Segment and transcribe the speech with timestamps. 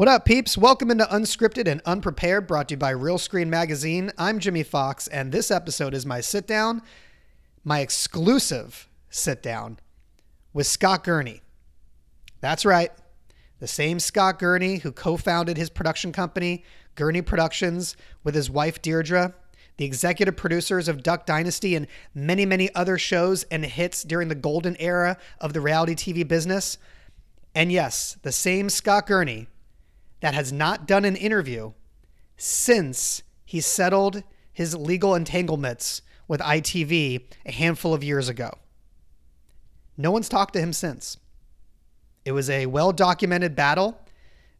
[0.00, 0.56] What up, peeps?
[0.56, 4.10] Welcome into Unscripted and Unprepared, brought to you by Realscreen Magazine.
[4.16, 6.80] I'm Jimmy Fox, and this episode is my sit down,
[7.64, 9.78] my exclusive sit down
[10.54, 11.42] with Scott Gurney.
[12.40, 12.90] That's right,
[13.58, 16.64] the same Scott Gurney who co founded his production company,
[16.94, 17.94] Gurney Productions,
[18.24, 19.34] with his wife Deirdre,
[19.76, 24.34] the executive producers of Duck Dynasty and many, many other shows and hits during the
[24.34, 26.78] golden era of the reality TV business.
[27.54, 29.46] And yes, the same Scott Gurney
[30.20, 31.72] that has not done an interview
[32.36, 34.22] since he settled
[34.52, 38.50] his legal entanglements with ITV a handful of years ago.
[39.96, 41.16] No one's talked to him since.
[42.24, 44.00] It was a well documented battle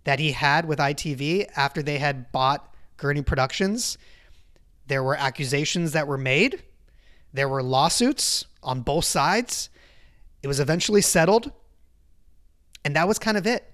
[0.05, 3.99] that he had with ITV after they had bought Gurney Productions.
[4.87, 6.63] There were accusations that were made,
[7.33, 9.71] there were lawsuits on both sides.
[10.43, 11.53] It was eventually settled.
[12.85, 13.71] And that was kind of it.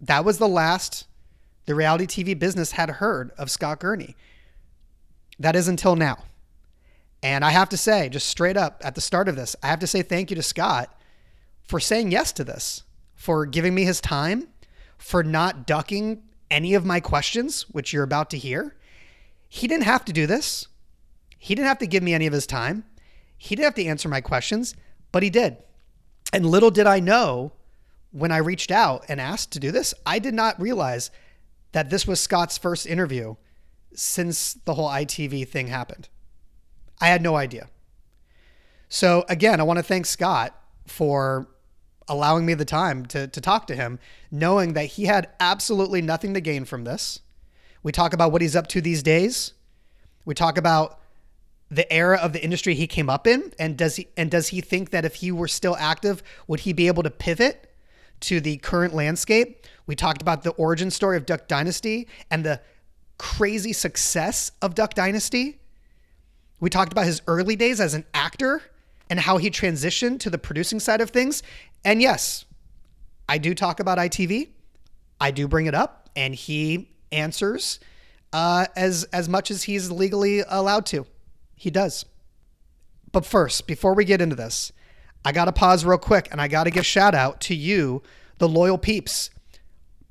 [0.00, 1.06] That was the last
[1.66, 4.16] the reality TV business had heard of Scott Gurney.
[5.38, 6.24] That is until now.
[7.22, 9.78] And I have to say, just straight up at the start of this, I have
[9.80, 10.92] to say thank you to Scott
[11.62, 12.82] for saying yes to this,
[13.14, 14.48] for giving me his time,
[14.98, 18.76] for not ducking any of my questions, which you're about to hear.
[19.48, 20.66] He didn't have to do this.
[21.38, 22.84] He didn't have to give me any of his time.
[23.36, 24.74] He didn't have to answer my questions,
[25.12, 25.56] but he did.
[26.32, 27.52] And little did I know
[28.10, 31.10] when I reached out and asked to do this, I did not realize
[31.72, 33.36] that this was Scott's first interview
[33.94, 36.08] since the whole ITV thing happened.
[37.00, 37.68] I had no idea.
[38.88, 40.54] So, again, I want to thank Scott
[40.86, 41.48] for
[42.08, 43.98] allowing me the time to, to talk to him,
[44.30, 47.20] knowing that he had absolutely nothing to gain from this.
[47.82, 49.54] We talk about what he's up to these days.
[50.24, 51.00] We talk about
[51.70, 54.60] the era of the industry he came up in and does he and does he
[54.60, 57.72] think that if he were still active would he be able to pivot
[58.20, 62.60] to the current landscape we talked about the origin story of duck dynasty and the
[63.18, 65.58] crazy success of duck dynasty.
[66.60, 68.62] We talked about his early days as an actor
[69.10, 71.42] and how he transitioned to the producing side of things.
[71.84, 72.44] And yes
[73.28, 74.48] i do talk about itv
[75.20, 77.78] i do bring it up and he answers
[78.32, 81.06] uh, as as much as he's legally allowed to.
[81.54, 82.04] He does.
[83.12, 84.72] But first, before we get into this,
[85.24, 88.02] I got to pause real quick and I got to give shout out to you,
[88.38, 89.30] the loyal peeps,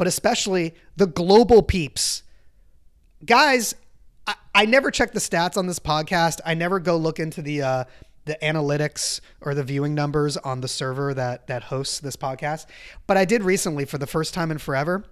[0.01, 2.23] but especially the global peeps.
[3.23, 3.75] Guys,
[4.25, 6.39] I, I never check the stats on this podcast.
[6.43, 7.83] I never go look into the uh,
[8.25, 12.65] the analytics or the viewing numbers on the server that that hosts this podcast.
[13.05, 15.05] But I did recently for the first time in forever.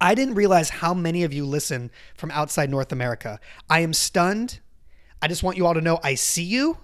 [0.00, 3.38] I didn't realize how many of you listen from outside North America.
[3.68, 4.60] I am stunned
[5.20, 6.78] I just want you all to know I see you.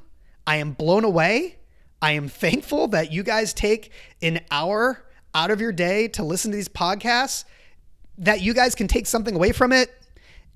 [0.47, 1.61] I am blown away.
[2.03, 5.03] I am thankful that you guys take an hour
[5.35, 7.45] out of your day to listen to these podcasts,
[8.19, 9.91] that you guys can take something away from it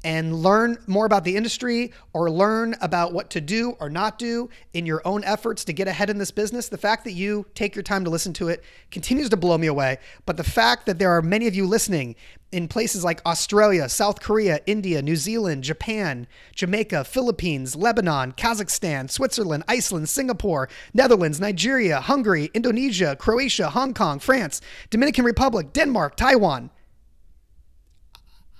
[0.06, 4.48] and learn more about the industry or learn about what to do or not do
[4.72, 7.74] in your own efforts to get ahead in this business, the fact that you take
[7.74, 8.62] your time to listen to it
[8.92, 9.98] continues to blow me away.
[10.24, 12.14] But the fact that there are many of you listening
[12.52, 19.64] in places like Australia, South Korea, India, New Zealand, Japan, Jamaica, Philippines, Lebanon, Kazakhstan, Switzerland,
[19.66, 26.70] Iceland, Singapore, Netherlands, Nigeria, Hungary, Indonesia, Croatia, Hong Kong, France, Dominican Republic, Denmark, Taiwan.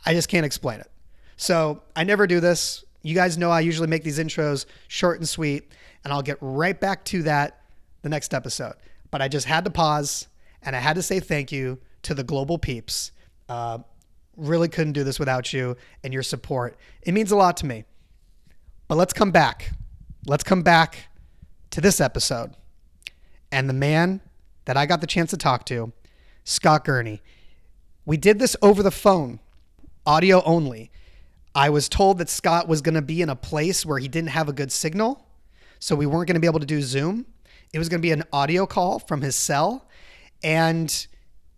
[0.05, 0.91] I just can't explain it.
[1.37, 2.85] So I never do this.
[3.03, 5.71] You guys know I usually make these intros short and sweet,
[6.05, 7.61] and I'll get right back to that
[8.03, 8.75] the next episode.
[9.11, 10.29] But I just had to pause
[10.63, 13.13] and I had to say thank you to the global peeps.
[13.49, 13.79] Uh,
[14.37, 16.77] really couldn't do this without you and your support.
[17.03, 17.85] It means a lot to me.
[18.89, 19.73] But let's come back.
[20.27, 21.09] Let's come back
[21.71, 22.55] to this episode.
[23.51, 24.21] And the man
[24.65, 25.93] that I got the chance to talk to,
[26.45, 27.23] Scott Gurney.
[28.05, 29.41] We did this over the phone,
[30.05, 30.91] audio only.
[31.57, 34.29] I was told that Scott was going to be in a place where he didn't
[34.29, 35.27] have a good signal,
[35.79, 37.25] so we weren't going to be able to do Zoom.
[37.73, 39.89] It was going to be an audio call from his cell,
[40.45, 41.07] and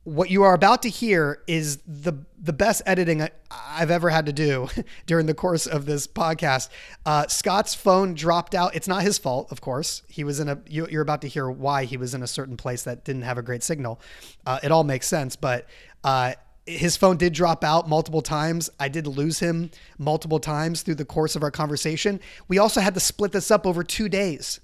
[0.05, 4.27] what you are about to hear is the the best editing I, have ever had
[4.27, 4.69] to do
[5.07, 6.69] during the course of this podcast.
[7.05, 8.77] Uh, Scott's phone dropped out.
[8.77, 10.03] It's not his fault, of course.
[10.09, 10.61] He was in a.
[10.67, 13.37] You, are about to hear why he was in a certain place that didn't have
[13.37, 14.01] a great signal.
[14.47, 15.67] Uh, it all makes sense, but.
[16.05, 16.35] Uh,
[16.69, 18.69] his phone did drop out multiple times.
[18.79, 22.21] I did lose him multiple times through the course of our conversation.
[22.47, 24.61] We also had to split this up over two days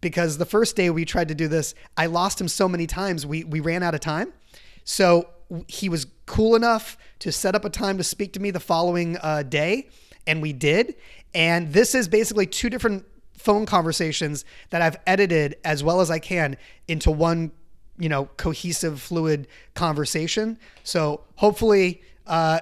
[0.00, 3.26] because the first day we tried to do this, I lost him so many times.
[3.26, 4.32] We we ran out of time.
[4.84, 5.28] So
[5.66, 9.16] he was cool enough to set up a time to speak to me the following
[9.18, 9.88] uh, day,
[10.26, 10.94] and we did.
[11.34, 13.04] And this is basically two different
[13.36, 16.56] phone conversations that I've edited as well as I can
[16.86, 17.52] into one
[18.00, 20.58] you know, cohesive, fluid conversation.
[20.82, 22.60] So hopefully, uh,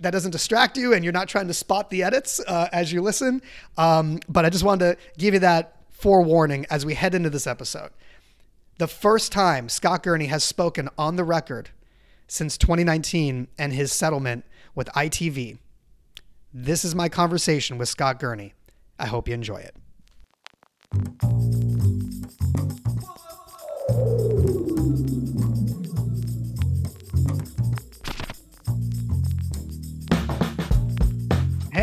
[0.00, 3.02] that doesn't distract you and you're not trying to spot the edits uh, as you
[3.02, 3.42] listen.
[3.76, 7.46] Um, but I just wanted to give you that forewarning as we head into this
[7.46, 7.90] episode.
[8.78, 11.70] The first time Scott Gurney has spoken on the record
[12.28, 14.44] since 2019 and his settlement
[14.74, 15.58] with ITV.
[16.54, 18.54] This is my conversation with Scott Gurney.
[18.98, 19.74] I hope you enjoy it.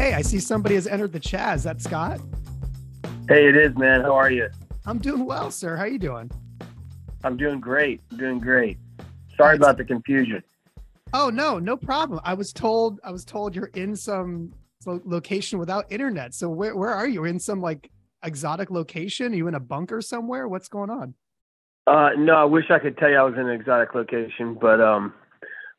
[0.06, 1.56] Hey, I see somebody has entered the chat.
[1.56, 2.20] Is that Scott?
[3.28, 4.02] Hey, it is, man.
[4.02, 4.50] How are you?
[4.86, 5.76] I'm doing well, sir.
[5.76, 6.30] How are you doing?
[7.24, 8.08] I'm doing great.
[8.16, 8.78] doing great.
[9.36, 10.44] Sorry about the confusion.
[11.12, 12.20] Oh no, no problem.
[12.24, 14.54] I was told I was told you're in some
[14.86, 16.36] location without internet.
[16.36, 17.26] So where where are you?
[17.26, 17.90] In some like
[18.24, 19.34] exotic location?
[19.34, 20.48] Are you in a bunker somewhere?
[20.48, 21.16] What's going on?
[21.88, 24.80] Uh, no, I wish I could tell you I was in an exotic location, but
[24.80, 25.16] um,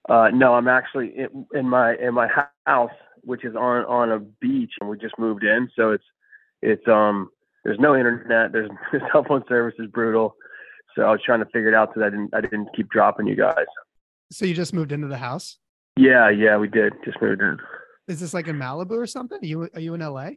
[0.09, 2.27] uh, no, I'm actually in, in my in my
[2.67, 2.91] house,
[3.27, 6.05] which is on on a beach, and we just moved in, so it's
[6.63, 7.29] it's um
[7.65, 8.71] there's no internet, there's
[9.13, 10.37] cell phone service is brutal,
[10.95, 12.89] so I was trying to figure it out so that I didn't I didn't keep
[12.89, 13.67] dropping you guys.
[14.31, 15.59] So you just moved into the house?
[15.97, 16.93] Yeah, yeah, we did.
[17.05, 17.59] Just moved in.
[18.09, 19.39] Is this like in Malibu or something?
[19.43, 20.31] Are you are you in LA?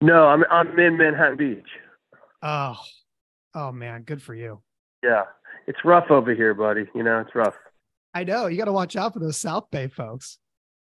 [0.00, 1.68] No, I'm I'm in Manhattan Beach.
[2.42, 2.76] Oh,
[3.54, 4.60] oh man, good for you.
[5.02, 5.22] Yeah,
[5.66, 6.86] it's rough over here, buddy.
[6.94, 7.54] You know, it's rough.
[8.12, 8.46] I know.
[8.46, 10.38] You got to watch out for those South Bay folks.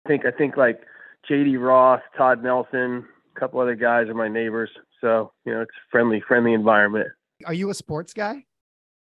[0.05, 0.81] I think I think like
[1.29, 1.57] J.D.
[1.57, 3.05] Ross, Todd Nelson,
[3.37, 4.71] a couple other guys are my neighbors.
[5.01, 7.09] So you know, it's a friendly, friendly environment.
[7.47, 8.45] Are you a sports guy?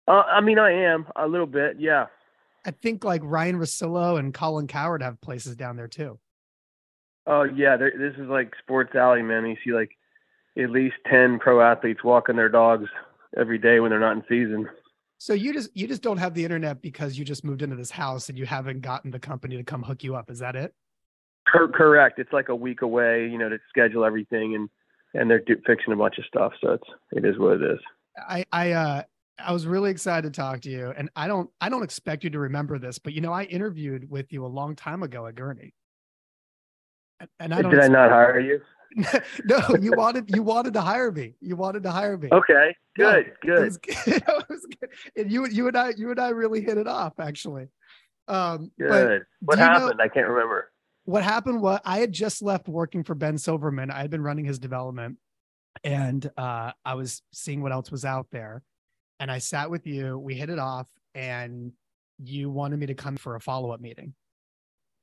[0.07, 1.77] Uh, I mean, I am a little bit.
[1.79, 2.07] Yeah.
[2.65, 6.19] I think like Ryan Russillo and Colin Cowherd have places down there too.
[7.25, 9.45] Oh yeah, this is like Sports Alley, man.
[9.45, 9.91] You see like
[10.57, 12.89] at least ten pro athletes walking their dogs
[13.37, 14.69] every day when they're not in season.
[15.19, 17.91] So you just you just don't have the internet because you just moved into this
[17.91, 20.29] house and you haven't gotten the company to come hook you up.
[20.29, 20.73] Is that it?
[21.73, 22.19] correct.
[22.19, 24.69] It's like a week away, you know, to schedule everything and
[25.13, 26.53] and they're do- fixing a bunch of stuff.
[26.61, 27.79] So it's it is what it is.
[28.17, 29.03] I I uh
[29.39, 32.29] I was really excited to talk to you, and I don't I don't expect you
[32.31, 35.35] to remember this, but you know I interviewed with you a long time ago at
[35.35, 35.73] Gurney.
[37.39, 38.61] And I don't did I not hire you?
[39.45, 41.35] no, you wanted you wanted to hire me.
[41.41, 42.29] You wanted to hire me.
[42.31, 43.59] Okay, good, no, good.
[43.59, 44.89] It was, it was good.
[45.15, 47.67] And you you and I you and I really hit it off actually.
[48.27, 49.23] Um, good.
[49.41, 49.97] What happened?
[49.97, 50.71] Know, I can't remember.
[51.05, 53.91] What happened was I had just left working for Ben Silverman.
[53.91, 55.17] I had been running his development,
[55.83, 58.63] and uh, I was seeing what else was out there.
[59.19, 60.19] And I sat with you.
[60.19, 61.71] We hit it off, and
[62.21, 64.13] you wanted me to come for a follow up meeting.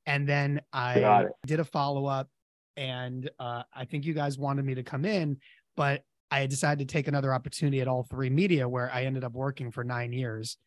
[0.05, 2.29] And then I did a follow up,
[2.77, 5.37] and uh, I think you guys wanted me to come in,
[5.75, 9.83] but I decided to take another opportunity at All3Media where I ended up working for
[9.83, 10.57] nine years.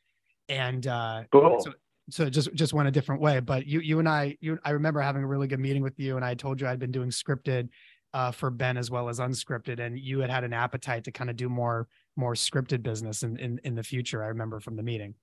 [0.49, 1.61] And uh, cool.
[1.61, 1.73] so,
[2.11, 3.41] so it just just went a different way.
[3.41, 6.17] But you you and I you I remember having a really good meeting with you,
[6.17, 7.69] and I told you I'd been doing scripted
[8.15, 11.29] uh, for Ben as well as unscripted, and you had had an appetite to kind
[11.29, 14.23] of do more more scripted business in in, in the future.
[14.23, 15.15] I remember from the meeting.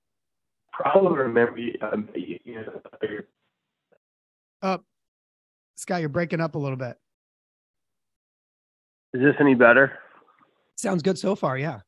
[0.72, 2.80] Probably remember um, you know,
[4.62, 4.78] uh,
[5.76, 6.96] Scott, you're breaking up a little bit.
[9.14, 9.98] Is this any better?
[10.76, 11.56] Sounds good so far.
[11.56, 11.80] Yeah.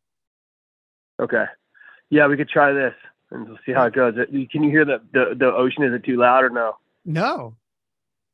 [1.20, 1.44] Okay.
[2.10, 2.94] Yeah, we could try this
[3.30, 4.14] and we'll see how it goes.
[4.50, 5.84] Can you hear the, the, the ocean?
[5.84, 6.76] Is it too loud or no?
[7.04, 7.56] No,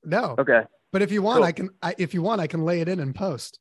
[0.05, 0.37] no.
[0.39, 0.63] Okay.
[0.93, 1.45] But if you want, cool.
[1.45, 3.59] I can, I, if you want, I can lay it in and post.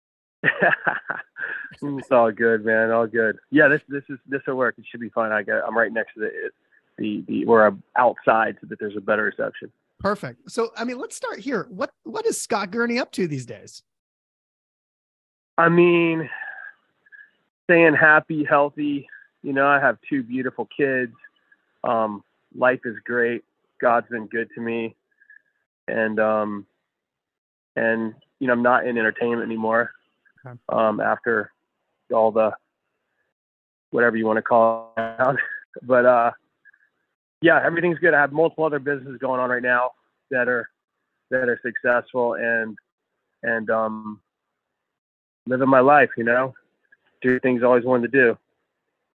[0.42, 2.90] it's all good, man.
[2.90, 3.38] All good.
[3.50, 4.74] Yeah, this, this is, this will work.
[4.78, 5.32] It should be fine.
[5.32, 6.50] I got, I'm right next to the,
[6.98, 9.72] the, the, where I'm outside so that there's a better reception.
[10.00, 10.50] Perfect.
[10.50, 11.66] So, I mean, let's start here.
[11.68, 13.82] What what is Scott Gurney up to these days?
[15.58, 16.28] I mean,
[17.64, 19.06] staying happy, healthy.
[19.42, 21.12] You know, I have two beautiful kids.
[21.84, 22.24] Um,
[22.56, 23.44] life is great.
[23.80, 24.96] God's been good to me,
[25.86, 26.66] and um,
[27.76, 29.92] and you know, I'm not in entertainment anymore.
[30.46, 30.58] Okay.
[30.70, 31.52] Um, after
[32.10, 32.52] all the
[33.90, 35.36] whatever you want to call it,
[35.82, 36.30] but uh,
[37.42, 38.14] yeah, everything's good.
[38.14, 39.92] I have multiple other businesses going on right now
[40.30, 40.68] that are
[41.30, 42.76] that are successful and
[43.42, 44.20] and um
[45.46, 46.54] living my life, you know,
[47.22, 48.38] do things I always wanted to do.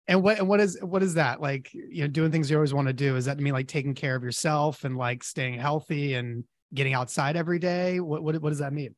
[0.08, 1.74] And what and what is what is that like?
[1.74, 3.16] You know, doing things you always want to do.
[3.16, 7.38] Is that mean like taking care of yourself and like staying healthy and getting outside
[7.38, 8.00] every day?
[8.00, 8.96] What what what does that mean?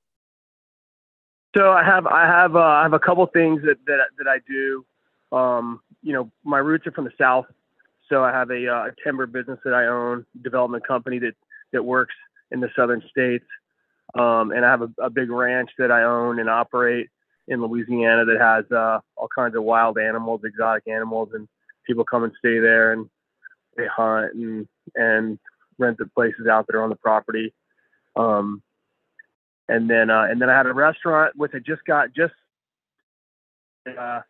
[1.55, 4.39] So I have I have uh, I have a couple things that that that I
[4.47, 4.85] do.
[5.31, 7.45] Um, you know, my roots are from the south,
[8.09, 11.35] so I have a, uh, a timber business that I own, development company that
[11.73, 12.15] that works
[12.51, 13.45] in the southern states.
[14.13, 17.09] Um, and I have a, a, big ranch that I own and operate
[17.47, 21.47] in Louisiana that has uh, all kinds of wild animals, exotic animals, and
[21.85, 23.09] people come and stay there and
[23.75, 25.39] they hunt and and
[25.77, 27.53] rent the places out there on the property.
[28.15, 28.61] Um,
[29.67, 32.33] and then uh, and then I had a restaurant which I just got just
[33.99, 34.21] uh,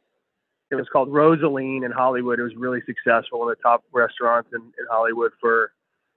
[0.76, 2.40] it was called Rosaline in Hollywood.
[2.40, 5.72] It was really successful, one of the top restaurants in, in Hollywood for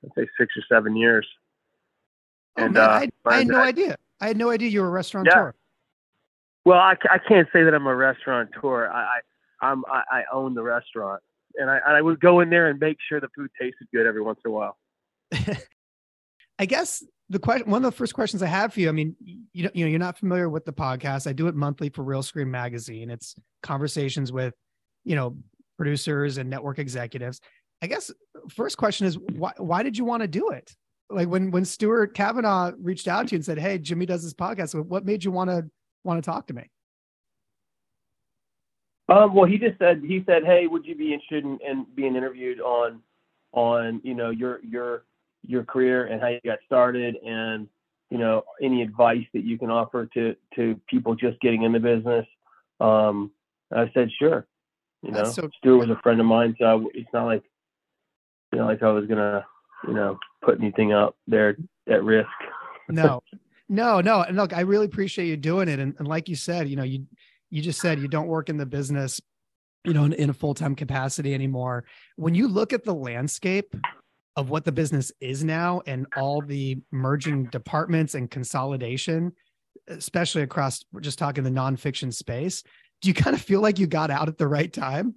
[0.04, 1.26] I'd say six or seven years.
[2.56, 2.92] Oh, and man, uh,
[3.26, 3.96] I, I, had no I, idea.
[4.20, 5.46] I had no idea you were a restaurateur.
[5.46, 5.52] Yeah.
[6.64, 8.88] Well, I, I can't say that I'm a restaurateur.
[8.88, 9.20] I, I
[9.60, 11.22] I'm I, I own the restaurant,
[11.56, 14.22] and I I would go in there and make sure the food tasted good every
[14.22, 14.76] once in a while.
[16.58, 18.88] I guess the question, one of the first questions I have for you.
[18.88, 19.14] I mean,
[19.52, 21.26] you know, you know, you're not familiar with the podcast.
[21.26, 23.10] I do it monthly for Realscreen Magazine.
[23.10, 24.54] It's conversations with,
[25.04, 25.36] you know,
[25.76, 27.40] producers and network executives.
[27.82, 28.10] I guess
[28.48, 30.74] first question is why why did you want to do it?
[31.10, 34.34] Like when when Stuart Kavanaugh reached out to you and said, "Hey, Jimmy does this
[34.34, 35.68] podcast," what made you want to
[36.04, 36.70] want to talk to me?
[39.08, 42.16] Um, well, he just said he said, "Hey, would you be interested in, in being
[42.16, 43.00] interviewed on
[43.52, 45.04] on you know your your
[45.42, 47.68] your career and how you got started and
[48.10, 51.80] you know any advice that you can offer to to people just getting in the
[51.80, 52.26] business
[52.80, 53.30] um
[53.74, 54.46] i said sure
[55.02, 55.24] you know?
[55.24, 57.42] So- stuart was a friend of mine so I, it's not like
[58.52, 59.44] you know like i was gonna
[59.86, 61.56] you know put anything out there
[61.88, 62.28] at risk.
[62.88, 63.22] No.
[63.70, 66.70] No no and look i really appreciate you doing it and, and like you said
[66.70, 67.04] you know you
[67.50, 69.20] you just said you don't work in the business
[69.84, 71.84] you know in, in a full-time capacity anymore.
[72.16, 73.74] When you look at the landscape
[74.38, 79.32] of what the business is now and all the merging departments and consolidation,
[79.88, 82.62] especially across, we're just talking the nonfiction space.
[83.02, 85.16] Do you kind of feel like you got out at the right time?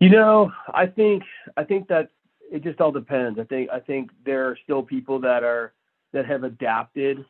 [0.00, 1.22] You know, I think
[1.58, 2.08] I think that
[2.50, 3.38] it just all depends.
[3.38, 5.74] I think I think there are still people that are
[6.14, 7.26] that have adapted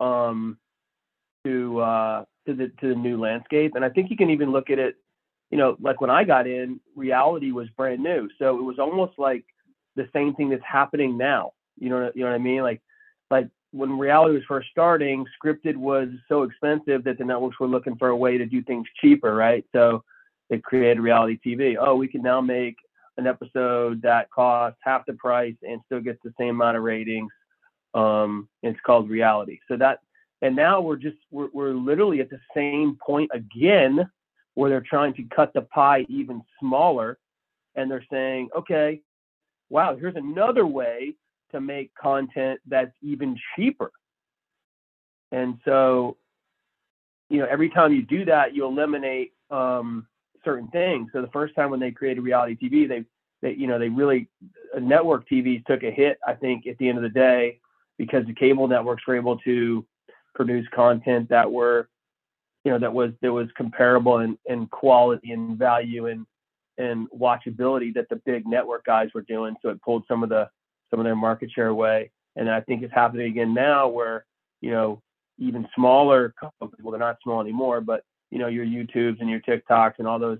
[0.00, 0.58] um,
[1.44, 4.70] to uh, to the to the new landscape, and I think you can even look
[4.70, 4.96] at it
[5.50, 8.28] you know, like when I got in, reality was brand new.
[8.38, 9.44] So it was almost like
[9.96, 11.52] the same thing that's happening now.
[11.78, 12.62] You know, you know what I mean?
[12.62, 12.82] Like,
[13.30, 17.96] like when reality was first starting, scripted was so expensive that the networks were looking
[17.96, 19.64] for a way to do things cheaper, right?
[19.74, 20.02] So
[20.50, 21.76] they created reality TV.
[21.78, 22.76] Oh, we can now make
[23.16, 27.32] an episode that costs half the price and still gets the same amount of ratings.
[27.94, 29.58] Um, it's called reality.
[29.68, 29.98] So that,
[30.40, 34.08] and now we're just we're, we're literally at the same point again
[34.58, 37.16] where they're trying to cut the pie even smaller
[37.76, 39.00] and they're saying, okay,
[39.70, 41.14] wow, here's another way
[41.52, 43.92] to make content that's even cheaper.
[45.30, 46.16] And so,
[47.30, 50.08] you know, every time you do that, you eliminate um,
[50.44, 51.10] certain things.
[51.12, 53.04] So the first time when they created reality TV, they,
[53.40, 54.28] they, you know, they really
[54.76, 56.18] uh, network TVs took a hit.
[56.26, 57.60] I think at the end of the day,
[57.96, 59.86] because the cable networks were able to
[60.34, 61.88] produce content that were
[62.68, 66.26] you know that was that was comparable in, in quality and value and
[66.76, 69.56] and watchability that the big network guys were doing.
[69.62, 70.50] So it pulled some of the
[70.90, 72.10] some of their market share away.
[72.36, 74.26] And I think it's happening again now where,
[74.60, 75.00] you know,
[75.38, 79.40] even smaller companies, well, they're not small anymore, but you know, your YouTubes and your
[79.40, 80.38] TikToks and all those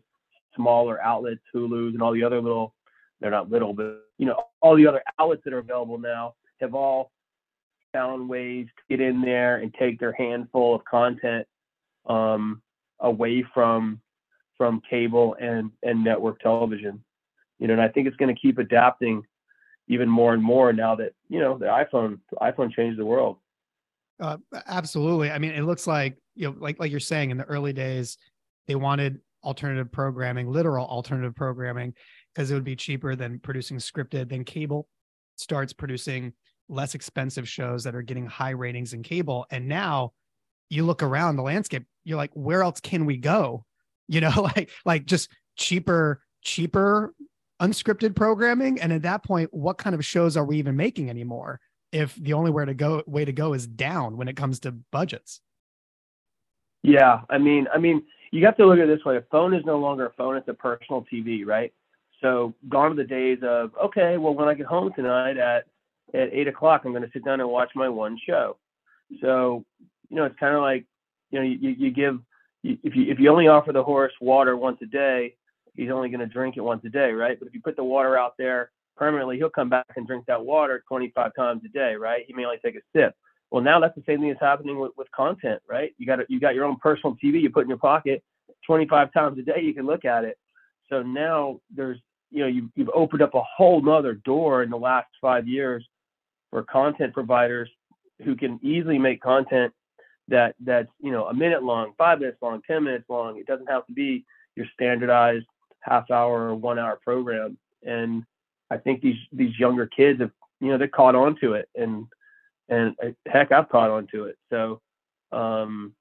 [0.54, 2.74] smaller outlets, Hulu's and all the other little,
[3.22, 6.74] they're not little, but you know, all the other outlets that are available now have
[6.74, 7.10] all
[7.94, 11.46] found ways to get in there and take their handful of content
[12.06, 12.62] um,
[13.00, 14.00] away from
[14.56, 17.02] from cable and and network television.
[17.58, 19.22] You know, and I think it's going to keep adapting
[19.88, 23.38] even more and more now that you know the iPhone the iPhone changed the world.
[24.20, 24.36] Uh,
[24.66, 25.30] absolutely.
[25.30, 28.18] I mean, it looks like you know, like like you're saying, in the early days,
[28.66, 31.94] they wanted alternative programming, literal alternative programming,
[32.34, 34.28] because it would be cheaper than producing scripted.
[34.28, 34.88] Then cable
[35.36, 36.32] starts producing
[36.68, 40.12] less expensive shows that are getting high ratings in cable, and now
[40.70, 43.64] you look around the landscape you're like, where else can we go?
[44.10, 47.12] You know, like like just cheaper, cheaper
[47.60, 48.80] unscripted programming.
[48.80, 51.60] And at that point, what kind of shows are we even making anymore?
[51.92, 54.72] If the only way to go way to go is down when it comes to
[54.90, 55.42] budgets.
[56.82, 59.52] Yeah, I mean, I mean, you have to look at it this way: a phone
[59.52, 61.74] is no longer a phone; it's a personal TV, right?
[62.22, 65.66] So, gone are the days of okay, well, when I get home tonight at
[66.14, 68.56] at eight o'clock, I'm going to sit down and watch my one show.
[69.20, 69.66] So,
[70.10, 70.84] you know, it's kind of like
[71.30, 72.18] you know, you, you give
[72.62, 75.34] if you if you only offer the horse water once a day,
[75.74, 77.38] he's only going to drink it once a day, right?
[77.38, 80.44] But if you put the water out there permanently, he'll come back and drink that
[80.44, 82.24] water 25 times a day, right?
[82.26, 83.14] He may only take a sip.
[83.50, 85.92] Well, now that's the same thing that's happening with, with content, right?
[85.98, 88.22] You got you got your own personal TV you put in your pocket
[88.66, 89.60] 25 times a day.
[89.62, 90.36] You can look at it.
[90.90, 91.98] So now there's
[92.30, 95.86] you know you've, you've opened up a whole nother door in the last five years
[96.50, 97.70] for content providers
[98.24, 99.72] who can easily make content
[100.28, 103.38] that that's you know a minute long, five minutes long, ten minutes long.
[103.38, 104.24] It doesn't have to be
[104.56, 105.46] your standardized
[105.80, 107.56] half hour or one hour program.
[107.84, 108.24] And
[108.70, 110.30] I think these these younger kids have
[110.60, 112.06] you know they're caught on to it and
[112.68, 114.36] and uh, heck I've caught on to it.
[114.50, 114.80] So
[115.32, 115.94] um,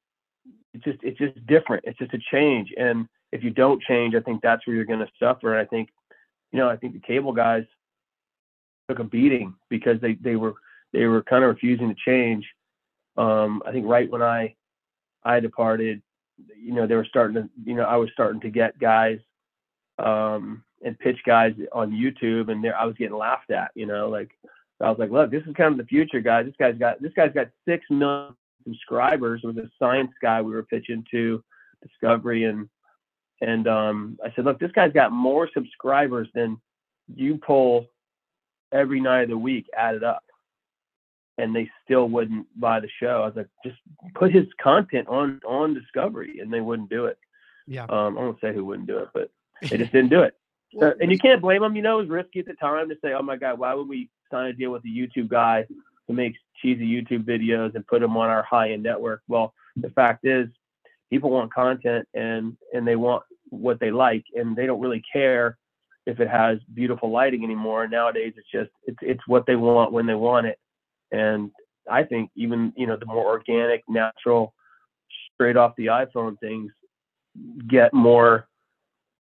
[0.74, 1.86] it's just it's just different.
[1.86, 2.74] It's just a change.
[2.78, 5.54] And if you don't change, I think that's where you're going to suffer.
[5.54, 5.90] And I think
[6.52, 7.64] you know I think the cable guys
[8.90, 10.56] took a beating because they they were
[10.94, 12.46] they were kind of refusing to change.
[13.18, 14.56] Um, I think right when I
[15.24, 16.02] I departed,
[16.56, 19.20] you know, they were starting to, you know, I was starting to get guys
[20.00, 24.10] um, and pitch guys on YouTube, and there I was getting laughed at, you know,
[24.10, 24.30] like
[24.80, 26.46] I was like, look, this is kind of the future, guys.
[26.46, 29.42] This guy's got this guy's got six million subscribers.
[29.44, 31.44] It was a science guy we were pitching to
[31.82, 32.70] Discovery, and
[33.42, 36.60] and um, I said, look, this guy's got more subscribers than
[37.14, 37.88] you pull
[38.72, 40.24] every night of the week added up
[41.38, 43.22] and they still wouldn't buy the show.
[43.22, 43.78] I was like, just
[44.16, 47.18] put his content on on Discovery, and they wouldn't do it.
[47.68, 47.84] Yeah.
[47.84, 49.30] Um, I won't say who wouldn't do it, but
[49.62, 50.36] they just didn't do it.
[50.74, 51.76] well, and you can't blame them.
[51.76, 53.88] You know, it was risky at the time to say, "Oh my God, why would
[53.88, 55.66] we sign a deal with a YouTube guy
[56.08, 60.26] who makes cheesy YouTube videos and put them on our high-end network?" Well, the fact
[60.26, 60.48] is,
[61.10, 65.58] people want content and and they want what they like, and they don't really care
[66.08, 67.88] if it has beautiful lighting anymore.
[67.88, 70.58] Nowadays, it's just it's it's what they want when they want it
[71.12, 71.52] and
[71.90, 74.54] I think even you know the more organic, natural,
[75.34, 76.72] straight off the iPhone things
[77.68, 78.48] get more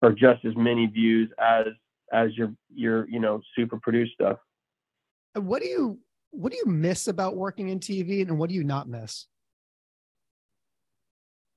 [0.02, 1.68] or just as many views as
[2.12, 4.38] as your your you know super produced stuff.
[5.34, 6.00] What do you
[6.32, 9.26] what do you miss about working in TV, and what do you not miss?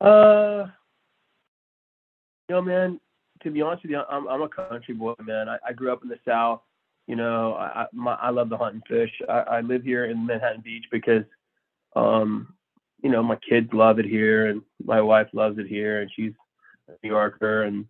[0.01, 0.67] Uh,
[2.49, 3.01] you know, man.
[3.45, 5.49] To be honest with you, I'm I'm a country boy, man.
[5.49, 6.61] I, I grew up in the South.
[7.09, 9.11] You know, I my, I love to hunt and fish.
[9.31, 11.25] I, I live here in Manhattan Beach because,
[11.97, 12.55] um,
[13.03, 16.33] you know, my kids love it here, and my wife loves it here, and she's
[16.87, 17.87] a New Yorker, and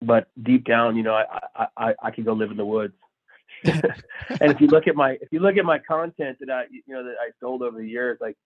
[0.00, 2.94] but deep down, you know, I I I, I could go live in the woods.
[3.64, 6.94] and if you look at my if you look at my content that I you
[6.94, 8.36] know that I sold over the years, like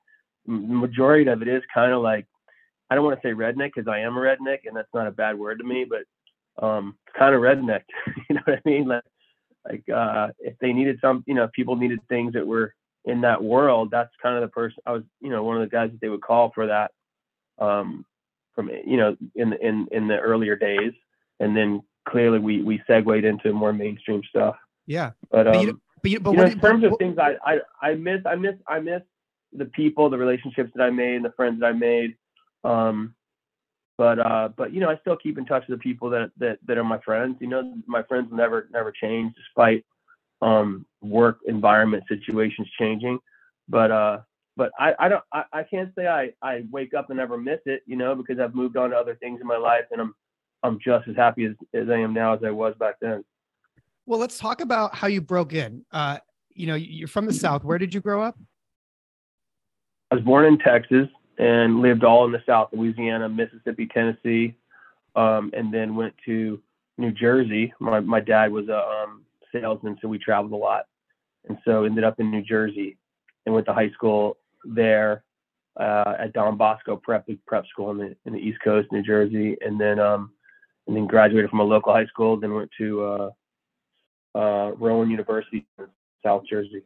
[0.47, 2.27] majority of it is kind of like
[2.89, 5.13] I don't want to say redneck because I am a redneck and that's not a
[5.13, 7.83] bad word to me, but um, kind of redneck.
[8.31, 8.89] you know what I mean?
[8.89, 9.03] Like
[9.69, 12.75] like uh, if they needed some, you know, if people needed things that were
[13.05, 15.75] in that world, that's kind of the person I was, you know, one of the
[15.75, 16.91] guys that they would call for that.
[17.59, 18.05] Um,
[18.55, 20.93] from you know, in in in the earlier days,
[21.41, 24.57] and then clearly we we segued into more mainstream stuff.
[24.87, 27.37] Yeah, but um, but, you, but, you, but you know, in terms of things I,
[27.45, 29.03] I I miss I miss I miss
[29.53, 32.17] the people, the relationships that I made, and the friends that I made.
[32.65, 33.15] Um,
[33.97, 36.59] but uh, but you know, I still keep in touch with the people that that
[36.67, 37.37] that are my friends.
[37.41, 39.85] You know, my friends never never change despite
[40.43, 43.19] um, work environment situations changing.
[43.69, 44.19] But uh,
[44.57, 47.61] but I, I don't I, I can't say I, I wake up and never miss
[47.67, 50.15] it, you know, because I've moved on to other things in my life and I'm
[50.63, 53.25] I'm just as happy as, as I am now as I was back then.
[54.07, 55.85] Well, let's talk about how you broke in.
[55.93, 56.19] Uh,
[56.55, 57.65] you know, you're from the South.
[57.65, 58.39] Where did you grow up?
[60.11, 64.55] I was born in Texas and lived all in the South, Louisiana, Mississippi, Tennessee,
[65.17, 66.61] um, and then went to
[66.99, 67.73] New Jersey.
[67.81, 70.87] My my dad was a um, salesman, so we traveled a lot,
[71.49, 72.97] and so ended up in New Jersey
[73.47, 75.25] and went to high school there
[75.79, 79.57] uh, at Don Bosco Prep Prep School in the in the East Coast, New Jersey,
[79.61, 80.31] and then um,
[80.87, 82.39] and then graduated from a local high school.
[82.39, 83.31] Then went to uh,
[84.35, 85.87] uh, Rowan University in
[86.23, 86.83] South Jersey.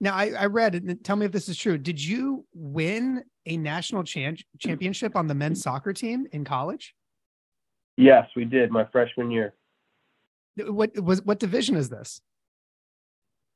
[0.00, 1.76] Now I, I read and tell me if this is true.
[1.76, 6.94] Did you win a national cha- championship on the men's soccer team in college?
[7.96, 9.54] Yes, we did my freshman year.
[10.56, 12.20] What was what division is this?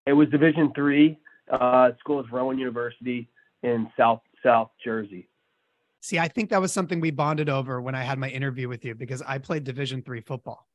[0.06, 1.18] It was Division three.
[1.50, 3.28] Uh, school is Rowan University
[3.62, 5.28] in South South Jersey.
[6.00, 8.84] See, I think that was something we bonded over when I had my interview with
[8.84, 10.66] you because I played Division three football.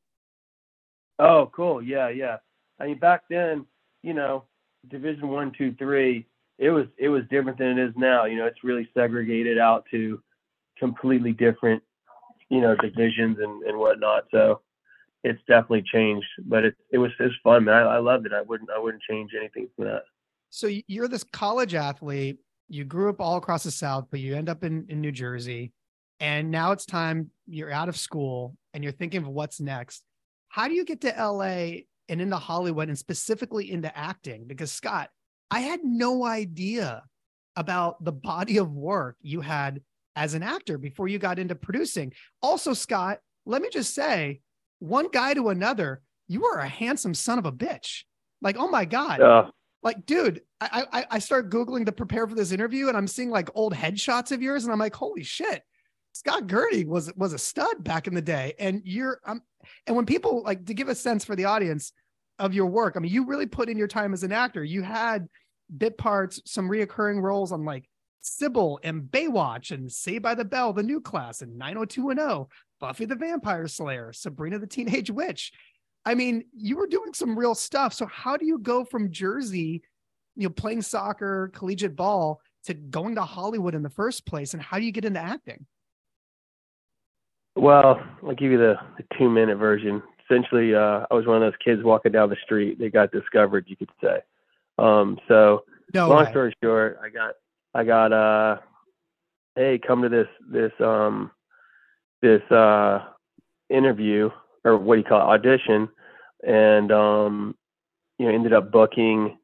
[1.20, 1.82] Oh, cool.
[1.82, 2.38] Yeah, yeah.
[2.80, 3.66] I mean, back then,
[4.04, 4.44] you know,
[4.90, 6.26] Division one, two, three,
[6.58, 8.26] it was it was different than it is now.
[8.26, 10.22] You know, it's really segregated out to
[10.78, 11.84] completely different,
[12.50, 14.26] you know, divisions and, and whatnot.
[14.32, 14.62] So
[15.24, 16.28] it's definitely changed.
[16.46, 17.76] But it it was it's fun, man.
[17.76, 18.34] I, I loved it.
[18.34, 20.04] I wouldn't I wouldn't change anything from that.
[20.50, 22.40] So you're this college athlete.
[22.70, 25.72] You grew up all across the South, but you end up in, in New Jersey.
[26.20, 30.04] And now it's time you're out of school and you're thinking of what's next.
[30.50, 34.46] How do you get to LA and into Hollywood and specifically into acting?
[34.48, 35.10] Because Scott,
[35.52, 37.04] I had no idea
[37.56, 39.82] about the body of work you had
[40.16, 42.14] as an actor before you got into producing.
[42.42, 44.42] Also, Scott, let me just say,
[44.80, 48.04] one guy to another, you were a handsome son of a bitch.
[48.42, 49.22] Like, oh my God.
[49.22, 49.52] Uh,
[49.84, 53.30] like, dude, I, I I start Googling to prepare for this interview and I'm seeing
[53.30, 55.64] like old headshots of yours, and I'm like, holy shit.
[56.18, 58.54] Scott Gurney was was a stud back in the day.
[58.60, 59.42] And you're um
[59.86, 61.92] and when people like to give a sense for the audience,
[62.40, 62.96] of your work.
[62.96, 64.64] I mean, you really put in your time as an actor.
[64.64, 65.28] You had
[65.76, 67.90] bit parts, some reoccurring roles on like
[68.24, 72.48] Cybill and Baywatch and Saved by the Bell, the new class, and 90210,
[72.80, 75.52] Buffy the Vampire Slayer, Sabrina the Teenage Witch.
[76.06, 77.94] I mean, you were doing some real stuff.
[77.94, 79.82] So how do you go from Jersey,
[80.36, 84.54] you know, playing soccer, collegiate ball, to going to Hollywood in the first place?
[84.54, 85.66] And how do you get into acting?
[87.58, 90.04] Well, I'll give you the, the two minute version.
[90.30, 92.78] Essentially, uh, I was one of those kids walking down the street.
[92.78, 94.20] They got discovered, you could say.
[94.78, 96.32] Um, so, no long way.
[96.32, 97.34] story short, I got,
[97.74, 98.58] I got, uh,
[99.56, 101.32] hey, come to this, this, um,
[102.22, 103.06] this, uh,
[103.70, 104.30] interview
[104.64, 105.90] or what do you call it, audition.
[106.46, 107.56] And, um,
[108.20, 109.38] you know, ended up booking,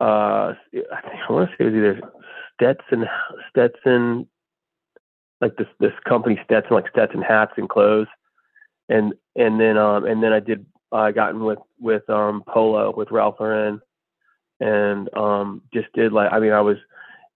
[0.00, 0.86] uh, I think
[1.28, 2.00] I want to say it was either
[2.54, 3.04] Stetson,
[3.50, 4.26] Stetson
[5.40, 8.08] like this this company Stetson, like Stetson hats and clothes,
[8.88, 12.94] and and then um and then I did I got in with with um Polo
[12.96, 13.80] with Ralph Lauren,
[14.60, 16.78] and um just did like I mean I was,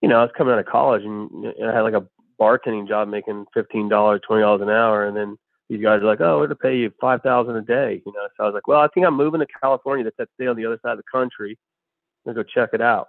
[0.00, 2.06] you know I was coming out of college and, and I had like a
[2.40, 5.36] bartending job making fifteen dollars twenty dollars an hour, and then
[5.68, 8.28] these guys are like, oh, we're to pay you five thousand a day, you know.
[8.36, 10.04] So I was like, well, I think I'm moving to California.
[10.04, 11.58] That's that state on the other side of the country.
[12.26, 13.08] I'm gonna go check it out.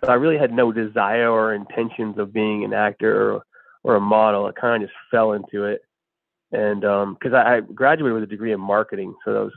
[0.00, 3.42] But I really had no desire or intentions of being an actor or
[3.82, 4.46] or a model.
[4.46, 5.82] It kind of just fell into it,
[6.52, 9.52] and because um, I, I graduated with a degree in marketing, so I was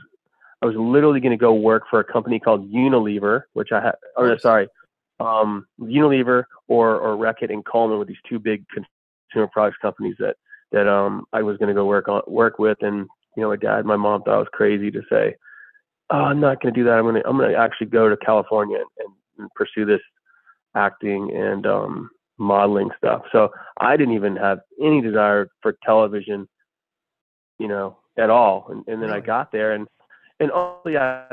[0.62, 3.94] I was literally going to go work for a company called Unilever, which I had.
[4.16, 4.68] Oh, sorry,
[5.20, 10.36] um, Unilever or or Reckitt and Colman with these two big consumer products companies that
[10.72, 13.06] that um I was going to go work on work with, and
[13.36, 15.34] you know my dad, my mom thought I was crazy to say,
[16.10, 16.94] oh, I'm not going to do that.
[16.94, 20.00] I'm going to I'm going to actually go to California and, and pursue this
[20.74, 23.22] acting and um modeling stuff.
[23.32, 26.48] So I didn't even have any desire for television,
[27.58, 28.66] you know, at all.
[28.70, 29.86] And, and then I got there and,
[30.40, 31.26] and honestly, I,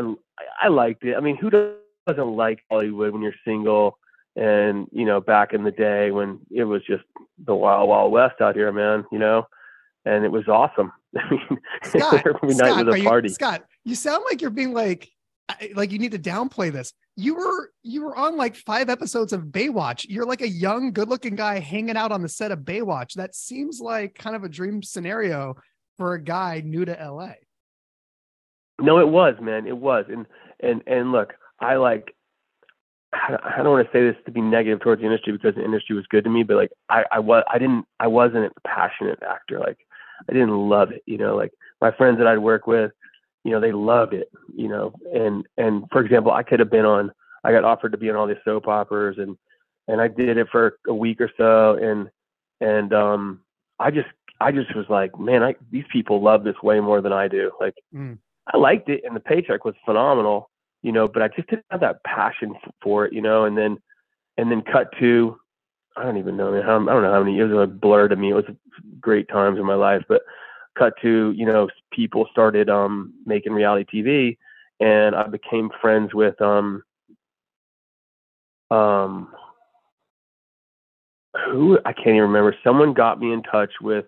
[0.61, 1.15] I liked it.
[1.15, 3.97] I mean, who doesn't like Hollywood when you're single
[4.35, 7.03] and, you know, back in the day when it was just
[7.45, 9.47] the wild, wild west out here, man, you know,
[10.05, 10.91] and it was awesome.
[11.17, 13.29] I mean, Scott, every night Scott, was a party.
[13.29, 15.11] You, Scott, you sound like you're being like,
[15.75, 19.43] like you need to downplay this you were you were on like five episodes of
[19.43, 20.05] Baywatch.
[20.07, 23.13] You're like a young, good-looking guy hanging out on the set of Baywatch.
[23.13, 25.55] That seems like kind of a dream scenario
[25.97, 27.33] for a guy new to LA.
[28.79, 29.67] No, it was, man.
[29.67, 30.05] It was.
[30.09, 30.25] And
[30.61, 32.15] and and look, I like
[33.13, 35.95] I don't want to say this to be negative towards the industry because the industry
[35.95, 39.19] was good to me, but like I, I was I didn't I wasn't a passionate
[39.21, 39.59] actor.
[39.59, 39.79] Like
[40.29, 42.91] I didn't love it, you know, like my friends that I'd work with,
[43.43, 46.85] you know, they loved it, you know, and, and for example, I could have been
[46.85, 47.11] on,
[47.43, 49.37] I got offered to be on all these soap operas and,
[49.87, 51.73] and I did it for a week or so.
[51.73, 52.09] And,
[52.59, 53.41] and, um,
[53.79, 57.13] I just, I just was like, man, I, these people love this way more than
[57.13, 57.51] I do.
[57.59, 58.17] Like, mm.
[58.53, 60.49] I liked it and the paycheck was phenomenal,
[60.83, 63.77] you know, but I just didn't have that passion for it, you know, and then,
[64.37, 65.37] and then cut to,
[65.97, 67.67] I don't even know, I, mean, I don't know how many years, it was a
[67.67, 68.29] blur to me.
[68.29, 68.45] It was
[68.99, 70.21] great times in my life, but
[70.81, 74.37] cut to you know people started um making reality TV,
[74.79, 76.83] and I became friends with um
[78.71, 79.29] um
[81.45, 82.55] who I can't even remember.
[82.63, 84.05] Someone got me in touch with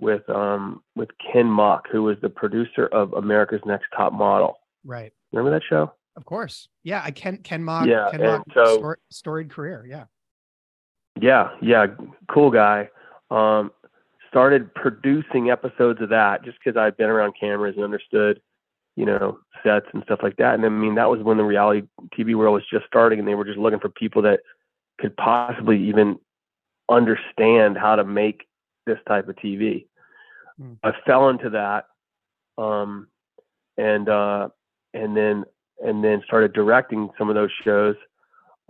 [0.00, 4.58] with um with Ken Mok, who was the producer of America's Next Top Model.
[4.84, 5.12] Right.
[5.30, 5.92] Remember that show?
[6.16, 6.68] Of course.
[6.82, 7.86] Yeah, I Ken Ken Mok.
[7.86, 9.86] Yeah, Ken Mok, so, storied career.
[9.88, 10.04] Yeah.
[11.20, 11.86] Yeah, yeah,
[12.28, 12.88] cool guy.
[13.30, 13.70] Um,
[14.32, 18.40] started producing episodes of that just because I'd been around cameras and understood,
[18.96, 20.54] you know, sets and stuff like that.
[20.54, 21.86] And I mean, that was when the reality
[22.18, 24.40] TV world was just starting, and they were just looking for people that
[24.98, 26.18] could possibly even
[26.90, 28.46] understand how to make
[28.86, 29.86] this type of TV.
[30.60, 30.78] Mm.
[30.82, 31.84] I fell into that,
[32.56, 33.08] um,
[33.76, 34.48] and uh,
[34.94, 35.44] and then
[35.84, 37.96] and then started directing some of those shows,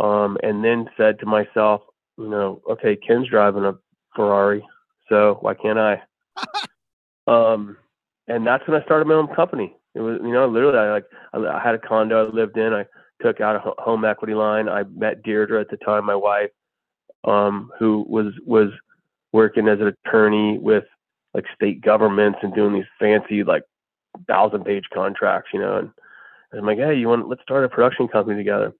[0.01, 1.83] um, and then said to myself,
[2.19, 3.75] you know, okay, Ken's driving a
[4.17, 4.65] Ferrari
[5.09, 6.03] so why can't I?
[7.27, 7.77] um,
[8.29, 9.77] and that's when I started my own company.
[9.95, 12.73] It was, you know, literally, I like, I, I had a condo I lived in.
[12.73, 12.87] I
[13.21, 14.69] took out a home equity line.
[14.69, 16.51] I met Deirdre at the time, my wife,
[17.25, 18.71] um, who was was
[19.33, 20.85] working as an attorney with
[21.35, 23.63] like state governments and doing these fancy like
[24.27, 25.79] thousand page contracts, you know.
[25.79, 25.91] And,
[26.53, 27.29] and I'm like, hey, you want?
[27.29, 28.73] Let's start a production company together.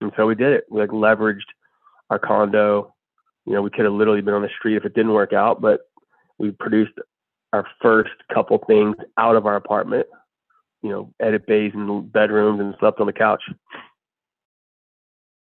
[0.00, 0.64] And so we did it.
[0.70, 1.40] We like leveraged
[2.10, 2.93] our condo
[3.46, 5.60] you know, we could have literally been on the street if it didn't work out,
[5.60, 5.80] but
[6.38, 6.92] we produced
[7.52, 10.06] our first couple things out of our apartment,
[10.82, 13.42] you know, edit bays and bedrooms and slept on the couch.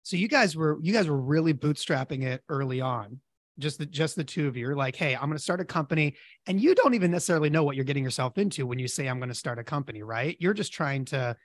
[0.03, 3.21] So you guys were you guys were really bootstrapping it early on.
[3.59, 4.67] just the just the two of you.
[4.67, 6.15] You're like, hey, I'm going to start a company,
[6.47, 9.19] and you don't even necessarily know what you're getting yourself into when you say I'm
[9.19, 10.37] going to start a company, right?
[10.41, 11.37] You're just trying to.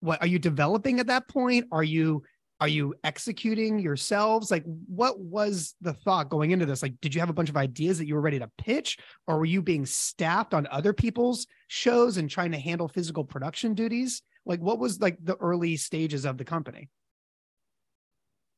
[0.00, 1.66] What are you developing at that point?
[1.72, 2.22] Are you
[2.60, 4.50] are you executing yourselves?
[4.50, 6.82] Like, what was the thought going into this?
[6.82, 9.38] Like, did you have a bunch of ideas that you were ready to pitch, or
[9.38, 14.22] were you being staffed on other people's shows and trying to handle physical production duties?
[14.44, 16.88] Like, what was like the early stages of the company?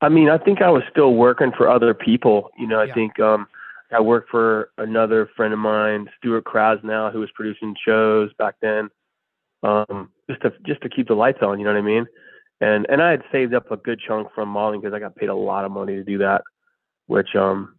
[0.00, 2.50] I mean, I think I was still working for other people.
[2.58, 2.94] You know, I Yeah.
[2.94, 3.48] think um,
[3.92, 8.88] I worked for another friend of mine, Stuart Krasnow, who was producing shows back then,
[9.62, 11.58] um, just to just to keep the lights on.
[11.58, 12.06] You know what I mean?
[12.60, 15.28] And and I had saved up a good chunk from modeling because I got paid
[15.30, 16.42] a lot of money to do that,
[17.06, 17.76] which um,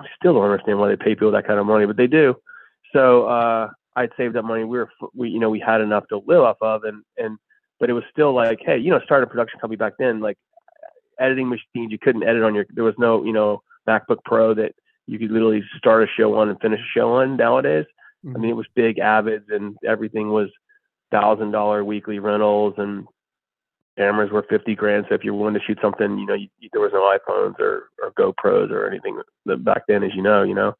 [0.00, 2.34] I still don't understand why they pay people that kind of money, but they do.
[2.94, 4.64] So uh, I'd saved up money.
[4.64, 7.38] We were we you know we had enough to live off of, and and
[7.78, 10.38] but it was still like, hey, you know, starting a production company back then, like
[11.20, 11.92] editing machines.
[11.92, 12.64] You couldn't edit on your.
[12.70, 14.72] There was no, you know, MacBook Pro that
[15.06, 17.84] you could literally start a show on and finish a show on nowadays.
[18.26, 20.48] I mean, it was big Avids and everything was
[21.10, 23.06] thousand dollar weekly rentals and
[23.96, 25.06] cameras were fifty grand.
[25.08, 27.90] So if you're willing to shoot something, you know, you, there was no iPhones or,
[28.02, 29.20] or GoPros or anything
[29.58, 30.74] back then, as you know, you know.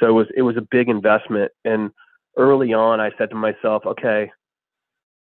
[0.00, 1.52] So it was it was a big investment.
[1.64, 1.90] And
[2.36, 4.30] early on, I said to myself, okay,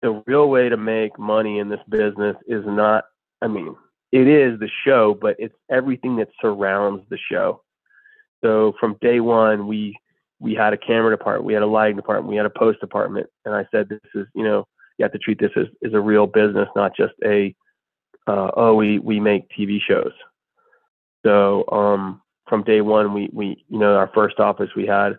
[0.01, 3.05] the real way to make money in this business is not.
[3.41, 3.75] I mean,
[4.11, 7.61] it is the show, but it's everything that surrounds the show.
[8.43, 9.97] So from day one, we
[10.39, 13.27] we had a camera department, we had a lighting department, we had a post department,
[13.45, 14.67] and I said, this is you know
[15.03, 17.53] you have to treat this as, as a real business, not just a
[18.25, 20.13] uh, oh we we make TV shows.
[21.25, 25.13] So um, from day one, we we you know our first office we had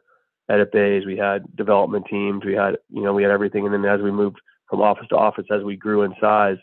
[0.51, 3.85] edit bays, we had development teams, we had you know we had everything, and then
[3.85, 6.57] as we moved from office to office, as we grew in size,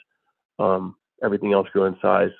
[0.58, 2.32] um, everything else grew in size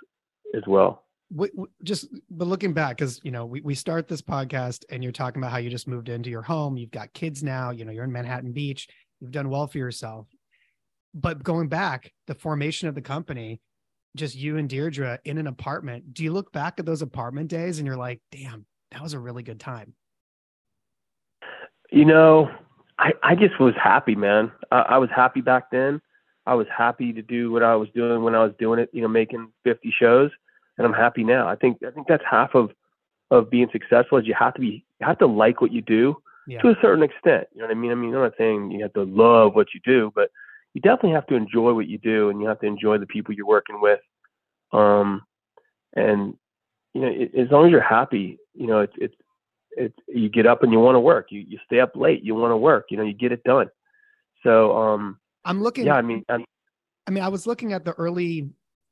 [0.56, 1.04] as well.
[1.30, 5.04] What, what- just but looking back because you know we, we start this podcast and
[5.04, 7.86] you're talking about how you just moved into your home you've got kids now you
[7.86, 8.90] know you're in manhattan beach
[9.22, 10.28] you've done well for yourself
[11.14, 13.60] but going back the formation of the company
[14.16, 17.80] just you and deirdre in an apartment do you look back at those apartment days
[17.80, 19.94] and you're like damn that was a really good time
[21.92, 22.50] You know,
[22.98, 24.52] I, I just was happy, man.
[24.72, 26.02] I, I was happy back then.
[26.48, 29.02] I was happy to do what I was doing when I was doing it, you
[29.02, 30.32] know, making 50 shows,
[30.78, 31.48] and I'm happy now.
[31.48, 32.72] I think I think that's half of
[33.30, 36.16] of being successful is you have to be you have to like what you do
[36.48, 37.48] yeah to a certain extent.
[37.54, 37.92] You know what I mean?
[37.92, 40.32] I mean, I'm not saying you have to love what you do, but
[40.74, 43.34] you definitely have to enjoy what you do, and you have to enjoy the people
[43.34, 44.00] you're working with.
[44.72, 45.24] Um,
[45.94, 46.36] and
[46.94, 49.16] you know, it, as long as you're happy, you know, it's it's
[49.72, 51.28] it's you get up and you want to work.
[51.30, 52.88] You you stay up late, you want to work.
[52.90, 53.70] You know, you get it done.
[54.44, 56.44] So um, i'm looking yeah, I mean, I'm,
[57.08, 58.50] I mean, I was looking at the early,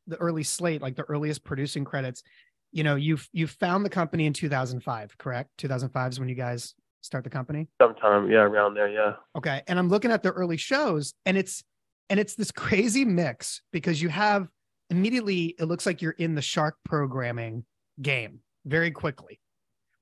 [0.08, 2.24] the early slate, like the earliest producing credits.
[2.72, 5.50] You know, you you found the company in 2005, correct?
[5.58, 7.68] 2005 is when you guys start the company.
[7.82, 9.14] sometime yeah around there, yeah.
[9.36, 11.64] Okay, and I'm looking at the early shows, and it's
[12.10, 14.48] and it's this crazy mix because you have
[14.90, 17.64] immediately it looks like you're in the shark programming
[18.02, 19.40] game very quickly,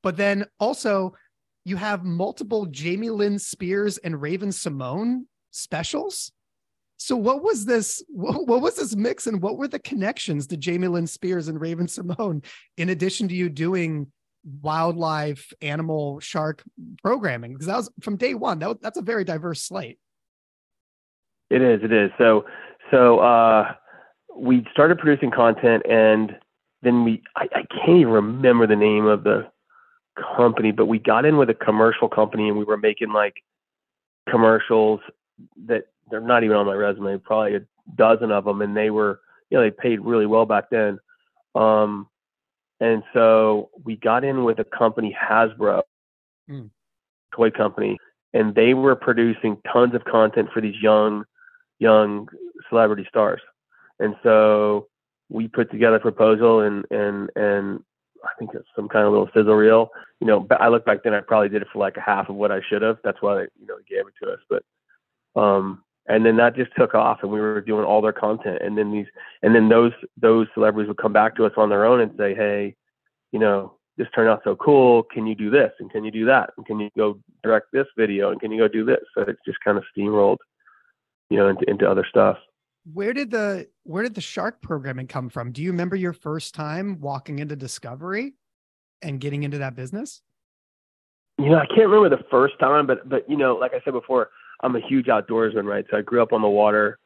[0.03, 1.13] but then also
[1.65, 6.31] you have multiple Jamie Lynn Spears and Raven-Symoné specials.
[6.95, 8.03] So what was this?
[8.07, 11.59] What, what was this mix, and what were the connections to Jamie Lynn Spears and
[11.59, 12.43] Raven-Symoné?
[12.77, 14.11] In addition to you doing
[14.61, 16.63] wildlife, animal, shark
[17.03, 18.59] programming, because that was from day one.
[18.59, 19.99] That was, that's a very diverse slate.
[21.49, 22.11] It is, it is.
[22.17, 22.45] So
[22.91, 23.73] so uh,
[24.35, 26.35] we started producing content, and
[26.81, 29.47] then we I, I can't even remember the name of the
[30.35, 33.35] company, but we got in with a commercial company, and we were making like
[34.29, 34.99] commercials
[35.67, 37.61] that they're not even on my resume, probably a
[37.95, 40.99] dozen of them, and they were you know they paid really well back then.
[41.55, 42.07] Um,
[42.79, 45.81] and so we got in with a company Hasbro,
[46.49, 46.69] Mm.
[47.33, 47.97] toy company,
[48.33, 51.25] and they were producing tons of content for these young
[51.79, 52.27] young
[52.69, 53.41] celebrity stars.
[53.99, 54.87] And so
[55.29, 57.83] we put together a proposal and and and
[58.23, 59.89] I think it's some kind of little sizzle reel.
[60.19, 62.35] You know, I look back then, I probably did it for like a half of
[62.35, 62.97] what I should have.
[63.03, 64.39] That's why you know gave it to us.
[64.49, 64.63] But
[65.39, 68.59] um, and then that just took off, and we were doing all their content.
[68.61, 69.07] And then these,
[69.43, 72.33] and then those those celebrities would come back to us on their own and say,
[72.33, 72.75] hey,
[73.31, 75.03] you know, this turned out so cool.
[75.03, 75.71] Can you do this?
[75.79, 76.51] And can you do that?
[76.57, 78.31] And can you go direct this video?
[78.31, 79.03] And can you go do this?
[79.13, 80.37] So it's just kind of steamrolled,
[81.29, 82.37] you know, into into other stuff.
[82.93, 85.51] Where did the where did the shark programming come from?
[85.51, 88.35] Do you remember your first time walking into Discovery
[89.01, 90.21] and getting into that business?
[91.37, 93.93] You know, I can't remember the first time, but but you know, like I said
[93.93, 94.29] before,
[94.63, 95.85] I'm a huge outdoorsman, right?
[95.91, 96.97] So I grew up on the water,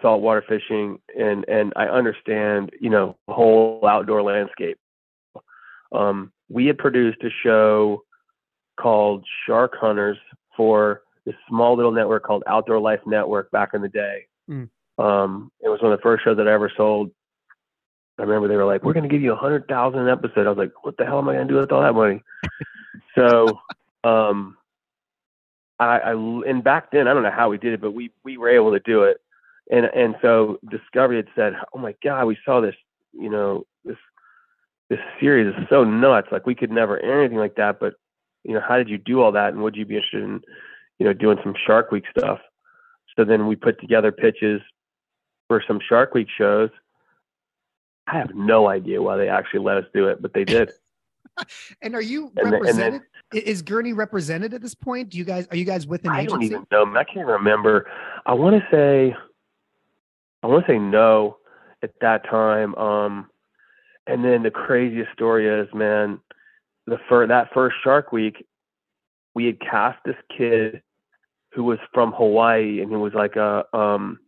[0.00, 4.78] saltwater fishing, and and I understand, you know, the whole outdoor landscape.
[5.92, 8.02] Um, we had produced a show
[8.78, 10.18] called Shark Hunters
[10.56, 14.26] for this small little network called Outdoor Life Network back in the day.
[14.50, 14.68] Mm.
[14.98, 17.10] Um, it was one of the first shows that I ever sold.
[18.18, 20.46] I remember they were like, "We're going to give you a hundred thousand an episode."
[20.46, 22.22] I was like, "What the hell am I going to do with all that money?"
[23.14, 23.60] so,
[24.04, 24.56] um,
[25.78, 28.36] I, I and back then I don't know how we did it, but we we
[28.36, 29.18] were able to do it,
[29.70, 32.76] and and so Discovery had said, "Oh my God, we saw this,
[33.12, 33.96] you know, this
[34.90, 36.28] this series is so nuts.
[36.30, 37.94] Like we could never air anything like that, but
[38.44, 40.42] you know, how did you do all that, and would you be interested in,
[41.02, 42.38] you know, doing some Shark Week stuff?"
[43.16, 44.60] So then we put together pitches
[45.48, 46.70] for some Shark Week shows.
[48.06, 50.70] I have no idea why they actually let us do it, but they did.
[51.82, 53.02] and are you And then- and represented?
[53.32, 55.08] is Gurney represented at this point?
[55.10, 56.54] Do you guys are you guys with an I don't agency?
[56.54, 56.98] even know.
[56.98, 57.86] I can't remember.
[58.26, 59.14] I want to say,
[60.42, 61.38] I want to say no
[61.82, 62.74] at that time.
[62.76, 63.30] Um,
[64.06, 66.18] and then the craziest story is, man,
[66.86, 68.46] the fir- that first Shark Week,
[69.34, 70.82] we had cast this kid
[71.54, 74.18] who was from Hawaii, and he was like a um,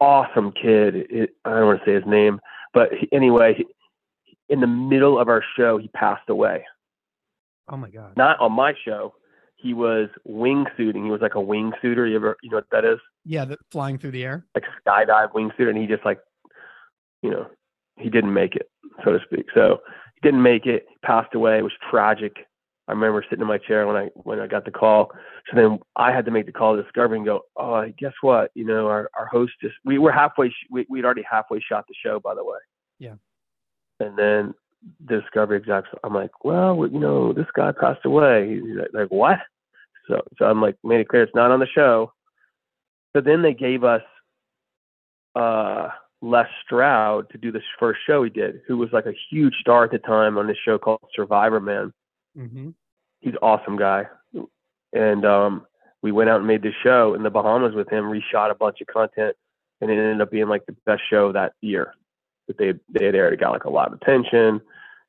[0.00, 0.94] awesome kid.
[1.10, 2.40] It, I don't want to say his name,
[2.72, 3.66] but he, anyway, he,
[4.48, 6.64] in the middle of our show, he passed away
[7.68, 8.16] Oh my god.
[8.16, 9.14] not on my show.
[9.56, 11.04] He was wingsuiting.
[11.04, 12.08] He was like a wingsuiter.
[12.08, 12.98] You ever, you know what that is?
[13.24, 14.44] Yeah, the flying through the air.
[14.54, 16.18] Like skydive wingsuit, and he just like,
[17.22, 17.46] you know,
[17.96, 18.68] he didn't make it,
[19.04, 19.46] so to speak.
[19.54, 19.78] So
[20.16, 20.86] he didn't make it.
[21.04, 21.58] Passed away.
[21.58, 22.38] It was tragic.
[22.88, 25.12] I remember sitting in my chair when I when I got the call.
[25.50, 28.12] So then I had to make the call to Discovery and go, oh, I guess
[28.22, 28.50] what?
[28.54, 30.50] You know, our our host just we were halfway.
[30.50, 32.58] sh- We we'd already halfway shot the show, by the way.
[32.98, 33.14] Yeah.
[34.00, 34.54] And then
[35.06, 38.54] the Discovery execs, I'm like, well, you know, this guy passed away.
[38.54, 39.38] He's like, like, what?
[40.08, 42.12] So, so I'm like, made it clear it's not on the show.
[43.14, 44.02] So then they gave us
[45.36, 45.88] uh,
[46.20, 49.84] Les Stroud to do this first show he did, who was like a huge star
[49.84, 51.92] at the time on this show called Survivor Man.
[52.36, 52.70] Mm-hmm.
[53.20, 54.06] He's an awesome guy.
[54.92, 55.66] And um,
[56.02, 58.80] we went out and made this show in the Bahamas with him, reshot a bunch
[58.80, 59.36] of content,
[59.80, 61.94] and it ended up being like the best show that year
[62.48, 63.34] that they they had aired.
[63.34, 64.60] It got like a lot of attention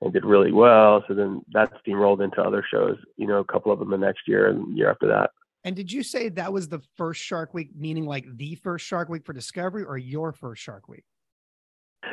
[0.01, 1.03] and did really well.
[1.07, 4.27] So then that steamrolled into other shows, you know, a couple of them the next
[4.27, 5.31] year and year after that.
[5.63, 9.07] And did you say that was the first Shark Week, meaning like the first Shark
[9.09, 11.05] Week for Discovery, or your first Shark Week?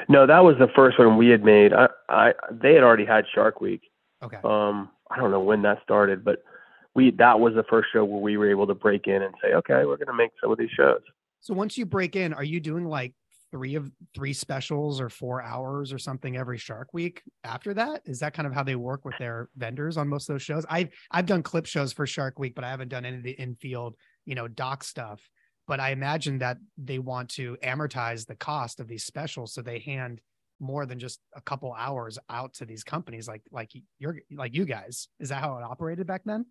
[0.08, 1.72] No, that was the first one we had made.
[1.72, 3.82] I, I they had already had Shark Week.
[4.22, 4.38] Okay.
[4.44, 6.42] Um, I don't know when that started, but
[6.94, 9.54] we that was the first show where we were able to break in and say,
[9.54, 11.00] okay, we're going to make some of these shows.
[11.40, 13.14] So once you break in, are you doing like
[13.50, 18.02] three of three specials or four hours or something every Shark Week after that?
[18.04, 20.64] Is that kind of how they work with their vendors on most of those shows?
[20.68, 23.32] I've I've done clip shows for Shark Week, but I haven't done any of the
[23.32, 25.20] infield, you know, doc stuff.
[25.66, 29.78] But I imagine that they want to amortize the cost of these specials, so they
[29.78, 30.20] hand
[30.60, 34.64] more than just a couple hours out to these companies like like you're like you
[34.64, 35.08] guys.
[35.18, 36.46] Is that how it operated back then?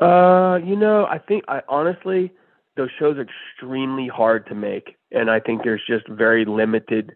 [0.00, 2.32] Uh, you know, I think I honestly
[2.76, 7.14] those shows are extremely hard to make, and I think there's just very limited.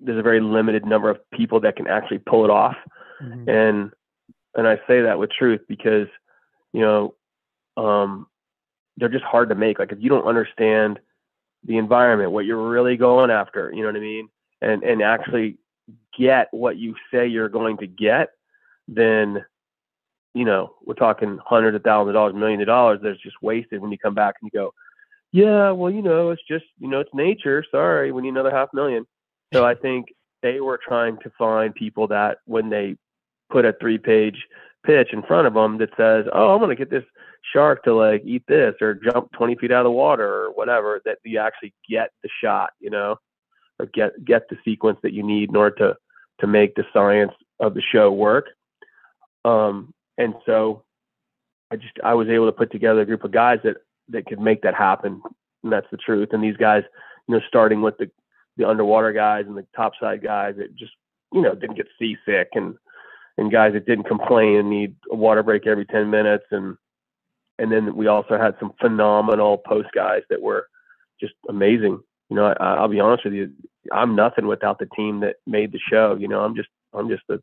[0.00, 2.76] There's a very limited number of people that can actually pull it off,
[3.22, 3.48] Mhm.
[3.48, 3.92] and
[4.54, 6.08] and I say that with truth because,
[6.72, 7.14] you know,
[7.78, 8.26] um,
[8.98, 9.78] they're just hard to make.
[9.78, 11.00] Like if you don't understand
[11.64, 14.28] the environment, what you're really going after, you know what I mean,
[14.62, 15.58] and and actually
[16.18, 18.30] get what you say you're going to get,
[18.88, 19.44] then
[20.34, 23.80] you know, we're talking hundreds of thousands of dollars, millions of dollars that's just wasted
[23.80, 24.72] when you come back and you go,
[25.30, 27.64] yeah, well, you know, it's just, you know, it's nature.
[27.70, 29.06] Sorry, we need another half million.
[29.52, 30.06] So I think
[30.42, 32.96] they were trying to find people that when they
[33.50, 34.46] put a three page
[34.84, 37.04] pitch in front of them that says, oh, I'm going to get this
[37.52, 41.00] shark to like eat this or jump 20 feet out of the water or whatever,
[41.04, 43.16] that you actually get the shot, you know,
[43.82, 45.96] or get, get the sequence that you need in order to,
[46.40, 48.46] to make the science of the show work.
[49.44, 50.84] Um, and so
[51.72, 53.78] I just I was able to put together a group of guys that
[54.10, 55.20] that could make that happen,
[55.64, 56.28] and that's the truth.
[56.32, 56.82] And these guys,
[57.26, 58.10] you know, starting with the
[58.56, 60.92] the underwater guys and the topside guys that just
[61.32, 62.76] you know didn't get seasick and
[63.38, 66.76] and guys that didn't complain and need a water break every 10 minutes and
[67.58, 70.68] and then we also had some phenomenal post guys that were
[71.18, 71.98] just amazing
[72.32, 73.52] you know I, i'll be honest with you
[73.92, 77.22] i'm nothing without the team that made the show you know i'm just i'm just
[77.28, 77.40] the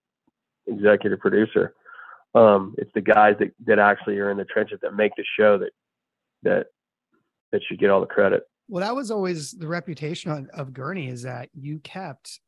[0.68, 1.74] executive producer
[2.36, 5.58] um, it's the guys that, that actually are in the trenches that make the show
[5.58, 5.72] that
[6.44, 6.68] that
[7.52, 8.44] that should get all the credit.
[8.68, 12.40] Well, that was always the reputation on, of Gurney is that you kept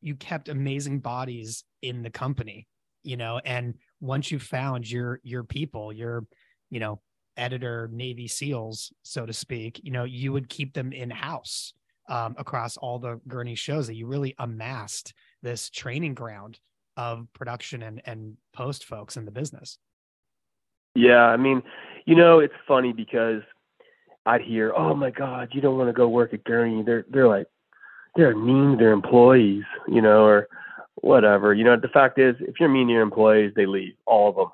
[0.00, 2.68] you kept amazing bodies in the company,
[3.02, 6.26] you know, and once you found your your people, your
[6.70, 7.00] you know
[7.36, 11.72] editor Navy SEALs, so to speak, you know, you would keep them in house
[12.08, 16.60] um, across all the Gurney shows that you really amassed this training ground
[16.96, 19.78] of production and and post folks in the business.
[20.94, 21.62] Yeah, I mean,
[22.04, 23.42] you know, it's funny because
[24.26, 27.28] I'd hear, "Oh my God, you don't want to go work at Gurney." They're they're
[27.28, 27.46] like
[28.16, 30.48] they're mean to their employees, you know, or
[30.96, 31.52] whatever.
[31.52, 34.36] You know, the fact is, if you're mean to your employees, they leave, all of
[34.36, 34.48] them.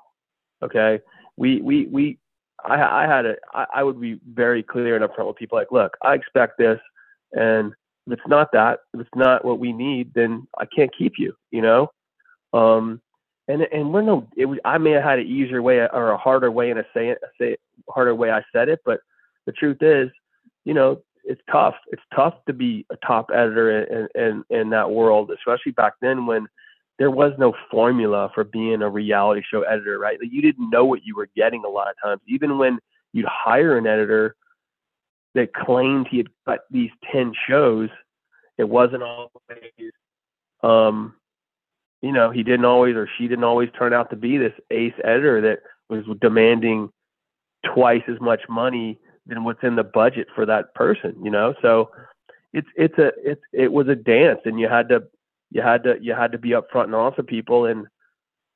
[0.63, 0.99] Okay,
[1.37, 2.17] we we we.
[2.63, 3.35] I, I had a.
[3.53, 5.57] I, I would be very clear and upfront with people.
[5.57, 6.79] Like, look, I expect this,
[7.33, 7.73] and
[8.07, 11.33] if it's not that, if it's not what we need, then I can't keep you.
[11.51, 11.91] You know,
[12.53, 13.01] um,
[13.47, 14.27] and and we're no.
[14.35, 14.47] It.
[14.65, 17.19] I may have had an easier way or a harder way in a say it,
[17.39, 17.57] say
[17.89, 18.99] harder way I said it, but
[19.45, 20.09] the truth is,
[20.65, 21.75] you know, it's tough.
[21.91, 26.25] It's tough to be a top editor in, in, in that world, especially back then
[26.25, 26.47] when
[26.99, 30.19] there was no formula for being a reality show editor, right?
[30.21, 32.21] Like you didn't know what you were getting a lot of times.
[32.27, 32.79] Even when
[33.13, 34.35] you'd hire an editor
[35.35, 37.89] that claimed he had cut these 10 shows,
[38.57, 39.31] it wasn't always,
[40.63, 41.15] um,
[42.01, 44.93] you know, he didn't always or she didn't always turn out to be this ace
[45.03, 45.59] editor that
[45.89, 46.89] was demanding
[47.73, 51.53] twice as much money than what's in the budget for that person, you know?
[51.61, 51.91] So
[52.53, 55.03] it's it's a it's it was a dance and you had to
[55.51, 57.87] you had to you had to be upfront and honest with people and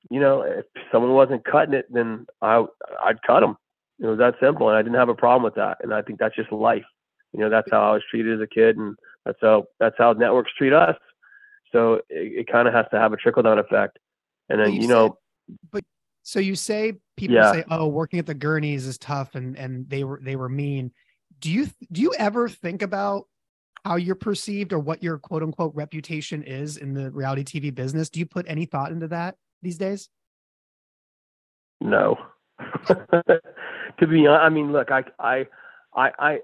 [0.09, 2.63] you know, if someone wasn't cutting it, then I
[3.03, 3.57] I'd cut them.
[3.99, 5.77] It was that simple, and I didn't have a problem with that.
[5.81, 6.83] And I think that's just life.
[7.31, 10.13] You know, that's how I was treated as a kid, and that's how that's how
[10.13, 10.95] networks treat us.
[11.71, 13.99] So it, it kind of has to have a trickle down effect.
[14.49, 15.17] And then you, you know,
[15.71, 15.83] but
[16.23, 17.51] so you say people yeah.
[17.51, 20.91] say, "Oh, working at the Gurneys is tough," and and they were they were mean.
[21.39, 23.25] Do you do you ever think about
[23.83, 28.09] how you're perceived or what your quote unquote reputation is in the reality TV business?
[28.09, 30.09] Do you put any thought into that these days?
[31.81, 32.17] No.
[33.99, 35.47] to be honest, I mean, look, I I
[35.95, 36.39] I I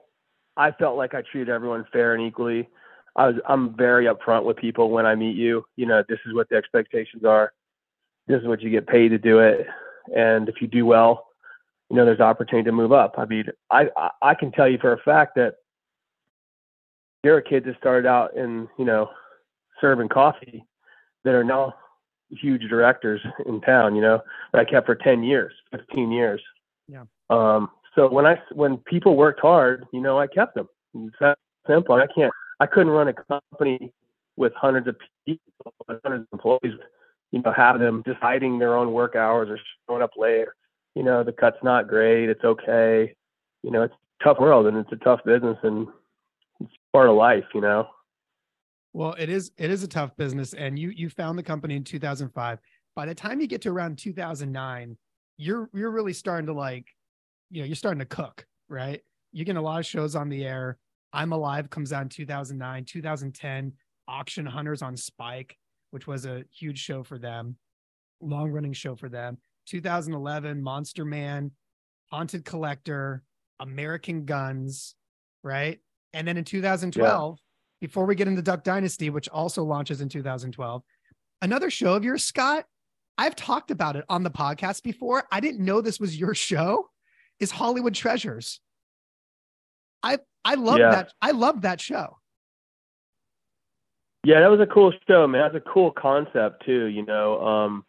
[0.57, 2.67] I felt like I treated everyone fair and equally.
[3.15, 5.65] I was I'm very upfront with people when I meet you.
[5.75, 7.51] You know, this is what the expectations are
[8.27, 9.67] this is what you get paid to do it.
[10.15, 11.27] And if you do well,
[11.89, 13.15] you know, there's opportunity to move up.
[13.17, 13.87] I mean, I,
[14.21, 15.55] I can tell you for a fact that
[17.23, 19.09] there are kids that started out in, you know,
[19.79, 20.63] serving coffee
[21.23, 21.73] that are now
[22.29, 24.21] huge directors in town, you know,
[24.53, 26.41] that I kept for 10 years, 15 years.
[26.91, 27.03] Yeah.
[27.29, 30.67] Um, so when I, when people worked hard, you know, I kept them.
[30.93, 31.37] It's that
[31.67, 31.95] simple.
[31.95, 33.91] I can't, I couldn't run a company
[34.35, 36.73] with hundreds of people, hundreds of employees
[37.31, 40.47] you know, have them just hiding their own work hours or showing up late.
[40.95, 42.29] You know, the cut's not great.
[42.29, 43.15] It's okay.
[43.63, 45.87] You know, it's a tough world and it's a tough business and
[46.59, 47.87] it's part of life, you know.
[48.93, 51.83] Well, it is it is a tough business and you you found the company in
[51.85, 52.59] 2005.
[52.93, 54.97] By the time you get to around 2009,
[55.37, 56.87] you're you're really starting to like
[57.49, 59.01] you know, you're starting to cook, right?
[59.31, 60.77] You're getting a lot of shows on the air.
[61.13, 63.73] I'm Alive comes out in 2009, 2010,
[64.07, 65.57] Auction Hunters on Spike
[65.91, 67.57] which was a huge show for them,
[68.21, 69.37] long running show for them.
[69.67, 71.51] 2011, Monster Man,
[72.11, 73.23] Haunted Collector,
[73.59, 74.95] American Guns,
[75.43, 75.79] right?
[76.13, 77.87] And then in 2012, yeah.
[77.87, 80.81] before we get into Duck Dynasty, which also launches in 2012,
[81.41, 82.65] another show of yours, Scott.
[83.21, 85.25] I've talked about it on the podcast before.
[85.31, 86.89] I didn't know this was your show.
[87.39, 88.59] Is Hollywood Treasures.
[90.01, 90.89] I I love yeah.
[90.89, 91.13] that.
[91.21, 92.17] I love that show.
[94.23, 95.51] Yeah, that was a cool show, man.
[95.53, 96.85] That's a cool concept too.
[96.85, 97.85] You know, um,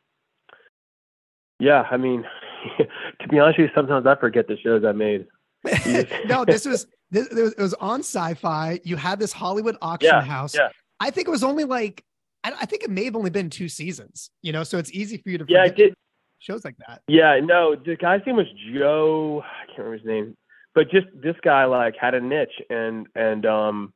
[1.59, 1.89] yeah.
[1.91, 2.27] I mean,
[2.79, 5.27] to be honest with you, sometimes I forget the shows I made.
[6.27, 8.81] no, this was this it was on Sci-Fi.
[8.85, 10.55] You had this Hollywood auction yeah, house.
[10.55, 10.69] Yeah.
[11.01, 12.05] I think it was only like
[12.45, 14.31] I, I, think it may have only been two seasons.
[14.43, 15.95] You know, so it's easy for you to yeah, I did
[16.39, 17.03] shows like that.
[17.09, 19.43] Yeah, no, the guy's name was Joe.
[19.45, 20.37] I can't remember his name,
[20.75, 23.93] but just this guy like had a niche and and um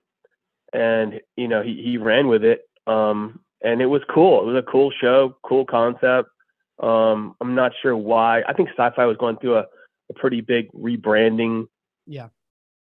[0.72, 2.62] and you know he he ran with it.
[2.86, 4.42] Um, and it was cool.
[4.42, 6.28] It was a cool show, cool concept.
[6.82, 8.42] Um, I'm not sure why.
[8.46, 9.64] I think Sci-Fi was going through a,
[10.10, 11.66] a pretty big rebranding.
[12.06, 12.28] Yeah.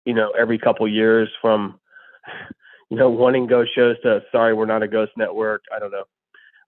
[0.05, 1.79] You know, every couple years from,
[2.91, 5.63] you know, wanting ghost shows to sorry, we're not a ghost network.
[5.75, 6.05] I don't know,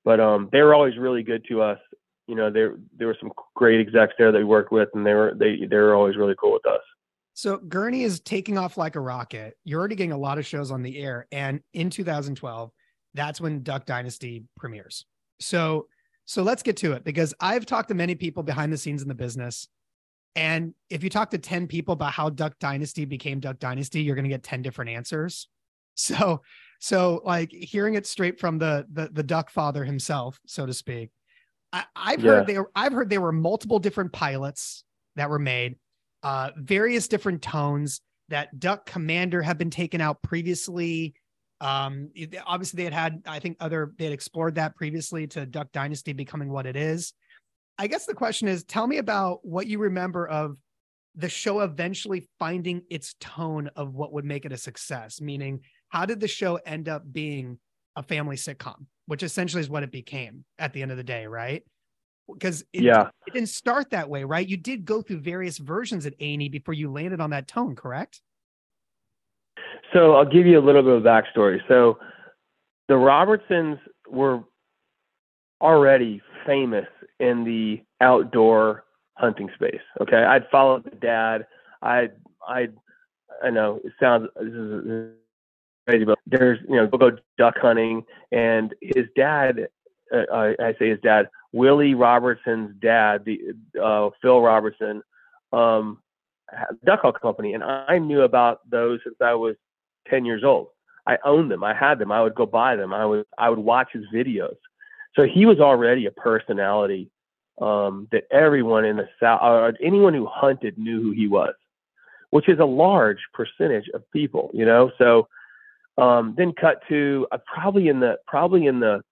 [0.05, 1.79] but um, they were always really good to us.
[2.27, 5.14] You know, there there were some great execs there that we worked with, and they
[5.14, 6.83] were they they were always really cool with us.
[7.35, 9.57] So Gurney is taking off like a rocket.
[9.64, 11.29] You're already getting a lot of shows on the air.
[11.31, 12.73] And in 2012,
[13.14, 15.07] that's when Duck Dynasty premieres.
[15.39, 15.87] So
[16.25, 19.09] so let's get to it because I've talked to many people behind the scenes in
[19.09, 19.69] the business.
[20.37, 24.14] And if you talk to 10 people about how Duck Dynasty became Duck Dynasty, you're
[24.14, 25.49] going to get 10 different answers.
[25.99, 26.42] So
[26.80, 31.11] so like hearing it straight from the the, the duck father himself, so to speak.
[31.72, 32.30] I, have yeah.
[32.30, 34.84] heard there I've heard there were multiple different pilots
[35.16, 35.76] that were made
[36.22, 41.14] uh, various different tones that Duck Commander have been taken out previously.
[41.61, 42.11] Um,
[42.46, 46.12] obviously they had had, I think other, they had explored that previously to Duck Dynasty
[46.12, 47.12] becoming what it is.
[47.78, 50.57] I guess the question is, tell me about what you remember of
[51.14, 55.20] the show eventually finding its tone of what would make it a success.
[55.20, 57.59] Meaning, how did the show end up being
[57.97, 61.26] a family sitcom, which essentially is what it became at the end of the day,
[61.26, 61.62] right?
[62.32, 64.47] Because it, yeah, it didn't start that way, right?
[64.47, 68.20] You did go through various versions at A&E before you landed on that tone, correct?
[69.95, 71.59] So I'll give you a little bit of backstory.
[71.66, 71.99] So
[72.89, 73.78] the Robertsons
[74.09, 74.45] were
[75.61, 76.86] already famous
[77.18, 78.84] in the outdoor
[79.14, 79.80] hunting space.
[80.01, 81.47] Okay, I'd followed the dad.
[81.82, 82.09] I
[82.47, 82.68] I
[83.43, 85.12] I know it sounds this is
[85.89, 89.68] crazy, but there's you know we'll go duck hunting, and his dad.
[90.11, 95.03] Uh, I, say his dad, Willie Robertson's dad, the uh, Phil Robertson,
[95.53, 95.99] um,
[96.82, 99.55] duck hunt company, and I knew about those since I was
[100.09, 100.68] 10 years old.
[101.07, 101.62] I owned them.
[101.62, 102.11] I had them.
[102.11, 102.95] I would go buy them.
[102.95, 104.57] I would I would watch his videos.
[105.14, 107.11] So he was already a personality
[107.61, 111.55] um, that everyone in the South, or anyone who hunted knew who he was,
[112.30, 114.91] which is a large percentage of people, you know.
[114.97, 115.28] So
[115.99, 119.03] um, then cut to uh, probably in the probably in the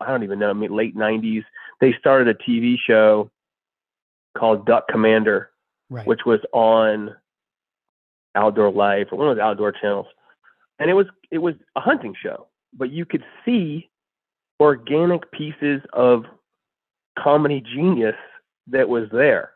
[0.00, 1.44] I don't even know, I mean, late '90s.
[1.80, 3.30] They started a TV show
[4.36, 5.50] called Duck Commander,
[5.88, 6.06] right.
[6.06, 7.14] which was on
[8.34, 10.06] Outdoor Life or one of those outdoor channels,
[10.78, 13.88] and it was it was a hunting show, but you could see
[14.60, 16.24] organic pieces of
[17.18, 18.16] comedy genius
[18.66, 19.52] that was there.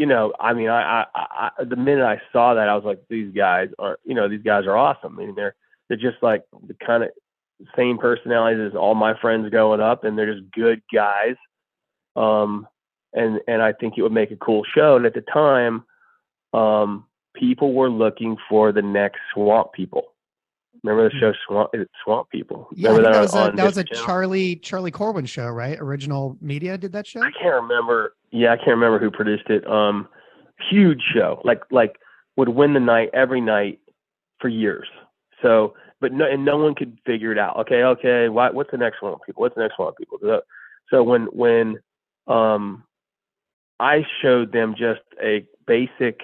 [0.00, 3.02] You know, I mean, I, I, I, the minute I saw that, I was like,
[3.10, 5.18] these guys are, you know, these guys are awesome.
[5.18, 5.54] I mean, they're,
[5.88, 7.10] they're just like the kind of
[7.76, 11.36] same personalities as all my friends growing up, and they're just good guys.
[12.16, 12.66] Um,
[13.12, 14.96] and and I think it would make a cool show.
[14.96, 15.84] And at the time,
[16.54, 20.14] um, people were looking for the next Swamp People.
[20.82, 21.20] Remember the hmm.
[21.20, 21.70] show Swamp?
[22.04, 22.68] Swamp People.
[22.74, 25.78] Yeah, that, that, was a, that was a Charlie Charlie Corwin show, right?
[25.80, 27.20] Original Media did that show.
[27.20, 28.14] I can't remember.
[28.30, 29.66] Yeah, I can't remember who produced it.
[29.66, 30.08] Um,
[30.70, 31.96] huge show, like like
[32.36, 33.80] would win the night every night
[34.40, 34.88] for years.
[35.42, 37.56] So, but no, and no one could figure it out.
[37.58, 39.42] Okay, okay, what, what's the next one, people?
[39.42, 40.18] What's the next one, people?
[40.22, 40.40] So,
[40.90, 41.76] so when when
[42.26, 42.84] um,
[43.78, 46.20] I showed them just a basic,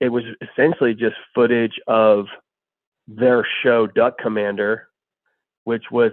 [0.00, 2.26] it was essentially just footage of
[3.06, 4.88] their show Duck Commander,
[5.64, 6.12] which was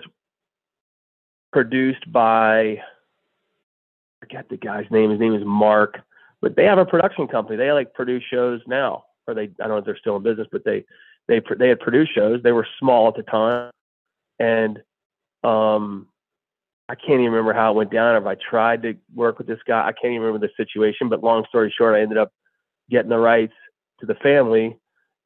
[1.52, 2.82] produced by
[4.22, 5.10] I forget the guy's name.
[5.10, 6.00] His name is Mark,
[6.42, 7.58] but they have a production company.
[7.58, 10.48] They like produce shows now, or they I don't know if they're still in business,
[10.52, 10.86] but they
[11.28, 12.42] they they had produced shows.
[12.44, 13.72] They were small at the time,
[14.40, 14.80] and
[15.44, 16.08] um,
[16.90, 18.16] I can't even remember how it went down.
[18.16, 21.10] If I tried to work with this guy, I can't even remember the situation.
[21.10, 22.32] But long story short, I ended up
[22.90, 23.54] getting the rights
[24.00, 24.78] to the family,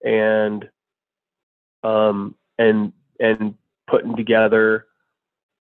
[0.04, 0.70] and
[1.86, 3.56] um, and and
[3.88, 4.88] putting together,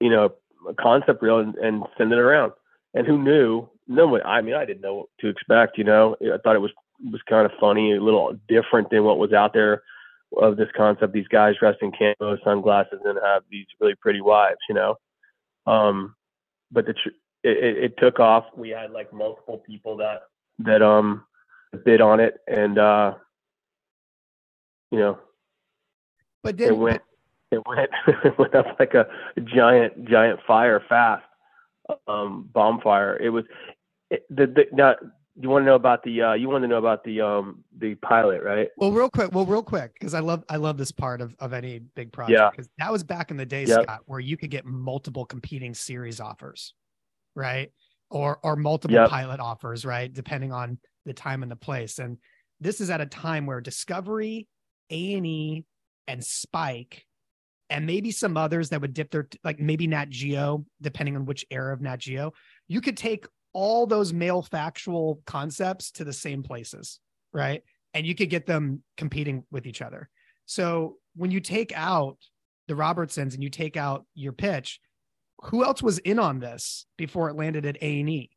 [0.01, 0.33] you know,
[0.69, 2.53] a concept reel and, and sending it around.
[2.95, 3.69] And who knew?
[3.89, 4.23] No one.
[4.25, 5.79] I mean, I didn't know what to expect.
[5.79, 6.73] You know, I thought it was
[7.11, 9.83] was kind of funny, a little different than what was out there
[10.37, 11.13] of this concept.
[11.13, 14.59] These guys dressed in camo, sunglasses, and have these really pretty wives.
[14.69, 14.97] You know,
[15.67, 16.15] um,
[16.71, 16.95] but the
[17.43, 18.45] it, it, it took off.
[18.57, 20.23] We had like multiple people that
[20.59, 21.25] that um
[21.85, 23.15] bid on it, and uh,
[24.91, 25.19] you know,
[26.43, 27.03] but then it went
[27.51, 27.91] it went
[28.25, 29.07] it went up like a
[29.45, 31.25] giant giant fire fast,
[32.07, 33.17] um, bonfire.
[33.17, 33.45] It was
[34.11, 34.95] it, the, the now
[35.41, 37.95] you want to know about the uh, you want to know about the um the
[37.97, 41.21] pilot right well real quick well real quick because i love i love this part
[41.21, 43.85] of, of any big project yeah because that was back in the day yep.
[43.85, 46.75] scott where you could get multiple competing series offers
[47.35, 47.73] right
[48.11, 49.09] or or multiple yep.
[49.09, 52.19] pilot offers right depending on the time and the place and
[52.61, 54.47] this is at a time where discovery
[54.91, 55.65] a&e
[56.11, 57.07] and Spike
[57.71, 61.47] and maybe some others that would dip their like maybe Nat Geo, depending on which
[61.51, 62.33] era of Nat Geo,
[62.67, 66.99] you could take all those male factual concepts to the same places,
[67.33, 67.63] right?
[67.95, 70.09] And you could get them competing with each other.
[70.47, 72.19] So when you take out
[72.67, 74.81] the Robertsons and you take out your pitch,
[75.45, 78.31] who else was in on this before it landed at A and E?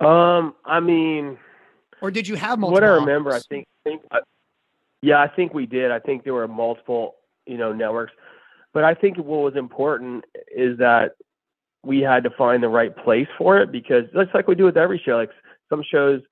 [0.00, 1.38] Um, I mean,
[2.02, 2.74] or did you have multiple?
[2.74, 3.46] What I remember, offers?
[3.50, 4.02] I think, think
[5.04, 5.90] yeah, I think we did.
[5.90, 8.14] I think there were multiple, you know, networks.
[8.72, 10.24] But I think what was important
[10.56, 11.12] is that
[11.84, 14.78] we had to find the right place for it because that's like we do with
[14.78, 15.16] every show.
[15.16, 15.30] Like
[15.68, 16.22] some shows,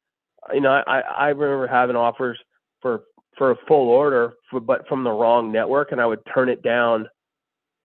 [0.55, 2.39] you know, I, I remember having offers
[2.81, 3.03] for
[3.37, 6.62] for a full order, for, but from the wrong network, and I would turn it
[6.62, 7.09] down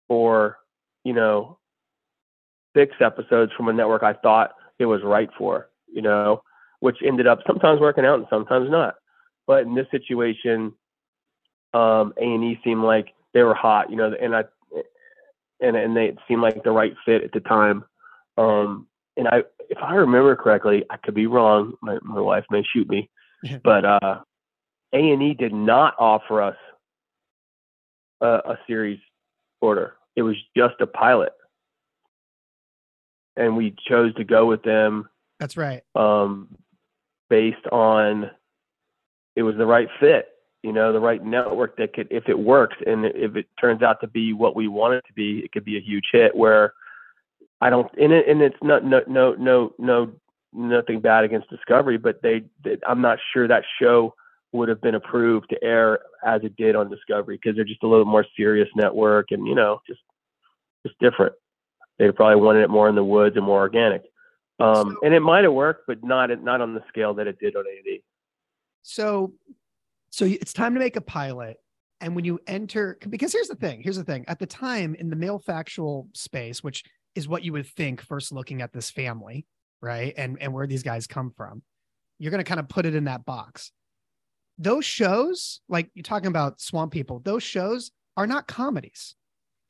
[0.08, 0.58] for,
[1.04, 1.58] you know,
[2.76, 6.42] six episodes from a network I thought it was right for, you know,
[6.80, 8.96] which ended up sometimes working out and sometimes not.
[9.46, 10.72] But in this situation,
[11.74, 14.44] um, A and E seemed like they were hot, you know, and I
[15.60, 17.84] and and they seemed like the right fit at the time.
[18.36, 18.86] Um,
[19.16, 21.74] and I, if I remember correctly, I could be wrong.
[21.82, 23.10] My my wife may shoot me,
[23.62, 24.20] but uh,
[24.92, 26.56] A and E did not offer us
[28.20, 29.00] a, a series
[29.60, 29.94] order.
[30.16, 31.32] It was just a pilot,
[33.36, 35.08] and we chose to go with them.
[35.40, 35.82] That's right.
[35.94, 36.56] Um,
[37.28, 38.30] based on
[39.36, 40.28] it was the right fit
[40.64, 44.00] you know, the right network that could, if it works and if it turns out
[44.00, 46.34] to be what we want it to be, it could be a huge hit.
[46.34, 46.72] Where
[47.60, 50.12] I don't, and it, and it's not, no, no, no, no,
[50.54, 54.14] nothing bad against Discovery, but they, they I'm not sure that show
[54.52, 57.86] would have been approved to air as it did on Discovery because they're just a
[57.86, 60.00] little more serious network and you know, just,
[60.86, 61.34] just different.
[61.98, 64.04] They probably wanted it more in the woods and more organic.
[64.60, 67.54] Um, and it might have worked, but not not on the scale that it did
[67.54, 68.02] on A&E.
[68.84, 69.32] So
[70.10, 71.56] so it's time to make a pilot.
[72.00, 75.10] And when you enter, because here's the thing here's the thing at the time in
[75.10, 76.84] the male factual space, which
[77.16, 79.46] is what you would think first looking at this family,
[79.80, 80.14] right?
[80.16, 81.62] And, and where these guys come from,
[82.18, 83.72] you're going to kind of put it in that box.
[84.58, 89.14] Those shows, like you're talking about Swamp People, those shows are not comedies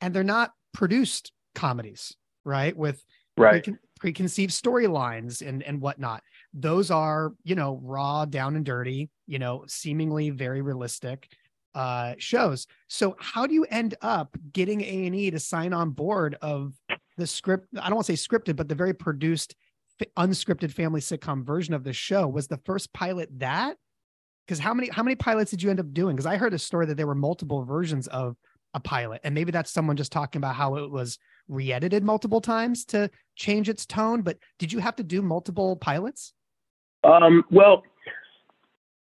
[0.01, 2.75] and they're not produced comedies, right?
[2.75, 3.03] With
[3.37, 3.63] right.
[3.63, 6.21] Precon- preconceived storylines and, and whatnot
[6.55, 11.27] those are you know raw down and dirty you know seemingly very realistic
[11.75, 12.67] uh shows.
[12.87, 16.73] So how do you end up getting a&e to sign on board of
[17.17, 19.55] the script i don't want to say scripted but the very produced
[20.17, 22.27] unscripted family sitcom version of the show?
[22.27, 23.77] Was the first pilot that?
[24.45, 26.15] Because how many how many pilots did you end up doing?
[26.15, 28.37] Because i heard a story that there were multiple versions of
[28.73, 32.83] a pilot and maybe that's someone just talking about how it was re-edited multiple times
[32.83, 36.33] to change its tone but did you have to do multiple pilots
[37.05, 37.83] um, well,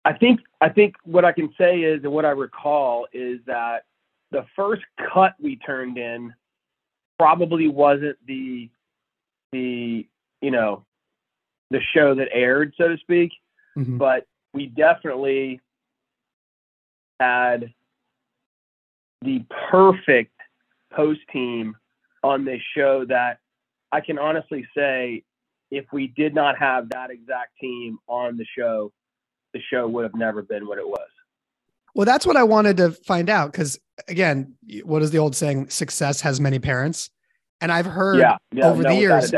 [0.04, 3.86] I think I think what I can say is, and what I recall is that
[4.32, 4.82] the first
[5.14, 6.34] cut we turned in
[7.20, 8.70] probably wasn't the
[9.52, 10.08] the
[10.42, 10.84] you know
[11.70, 13.32] the show that aired, so to speak,
[13.78, 13.98] mm-hmm.
[13.98, 15.62] but we definitely
[17.20, 17.72] had
[19.22, 20.34] the perfect
[20.92, 21.78] host team
[22.24, 23.40] on this show that
[23.92, 25.24] I can honestly say
[25.72, 28.92] if we did not have that exact team on the show,
[29.54, 31.08] the show would have never been what it was.
[31.96, 34.54] Well, that's what I wanted to find out because, again,
[34.84, 35.70] what is the old saying?
[35.70, 37.10] Success has many parents.
[37.60, 39.34] And I've heard yeah, yeah, over no, the years,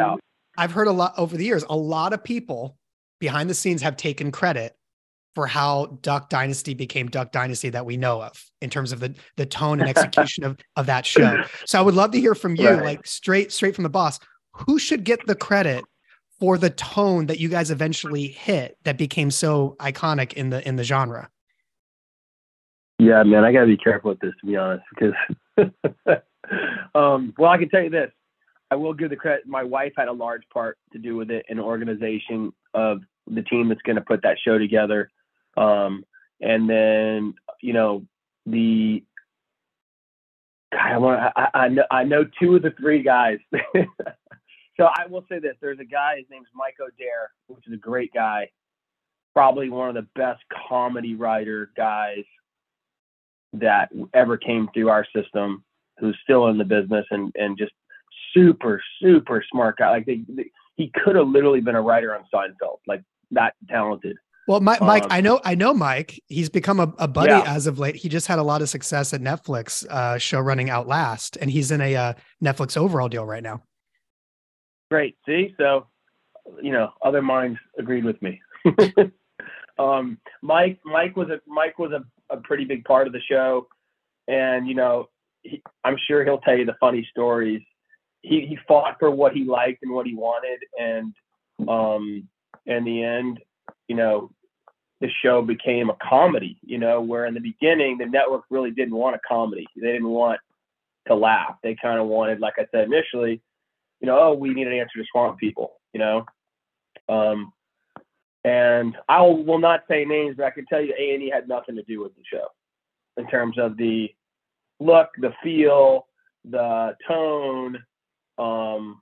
[0.57, 2.77] I've heard a lot over the years, a lot of people
[3.19, 4.75] behind the scenes have taken credit
[5.35, 9.15] for how Duck Dynasty became Duck Dynasty that we know of in terms of the
[9.35, 11.43] the tone and execution of of that show.
[11.65, 12.83] So I would love to hear from you, right.
[12.83, 14.19] like straight straight from the boss,
[14.53, 15.83] who should get the credit
[16.43, 20.75] for the tone that you guys eventually hit that became so iconic in the in
[20.75, 21.29] the genre?
[22.99, 25.13] Yeah, man, I gotta be careful with this to be honest, because
[26.95, 28.11] um, well, I can tell you this.
[28.69, 29.47] I will give the credit.
[29.47, 33.69] My wife had a large part to do with it in organization of the team
[33.69, 35.09] that's going to put that show together.
[35.55, 36.03] Um,
[36.41, 38.05] and then, you know,
[38.45, 39.01] the
[40.77, 43.37] I, want, I, I, know, I know two of the three guys
[44.79, 46.17] So I will say this: there's a guy.
[46.17, 48.49] His name's Mike O'Dare, which is a great guy,
[49.33, 52.23] probably one of the best comedy writer guys
[53.53, 55.63] that ever came through our system.
[55.99, 57.71] Who's still in the business and and just
[58.33, 59.91] super super smart guy.
[59.91, 62.79] Like they, they, he could have literally been a writer on Seinfeld.
[62.87, 64.17] Like that talented.
[64.47, 66.21] Well, Mike, Mike, um, I know, I know, Mike.
[66.27, 67.43] He's become a, a buddy yeah.
[67.45, 67.95] as of late.
[67.95, 71.71] He just had a lot of success at Netflix, uh, show running Outlast, and he's
[71.71, 72.13] in a uh,
[72.43, 73.63] Netflix overall deal right now.
[74.93, 75.17] Great.
[75.25, 75.87] See, so
[76.61, 78.39] you know, other minds agreed with me.
[79.79, 83.65] um, Mike, Mike was a Mike was a, a pretty big part of the show,
[84.27, 85.09] and you know,
[85.41, 87.63] he, I'm sure he'll tell you the funny stories.
[88.21, 91.11] He he fought for what he liked and what he wanted, and
[91.67, 92.27] um,
[92.67, 93.39] in the end,
[93.87, 94.29] you know,
[95.01, 96.59] the show became a comedy.
[96.61, 99.65] You know, where in the beginning the network really didn't want a comedy.
[99.75, 100.39] They didn't want
[101.07, 101.55] to laugh.
[101.63, 103.41] They kind of wanted, like I said initially,
[104.03, 106.25] you know, oh, we need an answer to swamp people, you know.
[107.07, 107.53] Um,
[108.43, 111.47] and I will not say names, but I can tell you A and E had
[111.47, 112.47] nothing to do with the show
[113.15, 114.13] in terms of the
[114.81, 116.07] look, the feel,
[116.43, 117.81] the tone,
[118.37, 119.01] um,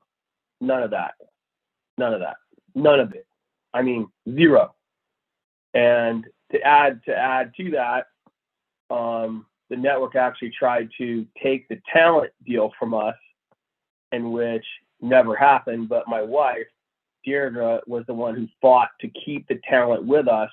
[0.62, 1.14] none of that,
[1.98, 2.36] none of that,
[2.76, 3.26] none of it.
[3.74, 4.76] I mean, zero.
[5.74, 8.06] And to add to add to that,
[8.96, 13.16] um, the network actually tried to take the talent deal from us,
[14.12, 14.66] in which
[15.02, 15.90] never happened.
[15.90, 16.68] But my wife,
[17.26, 20.52] Deirdre, was the one who fought to keep the talent with us,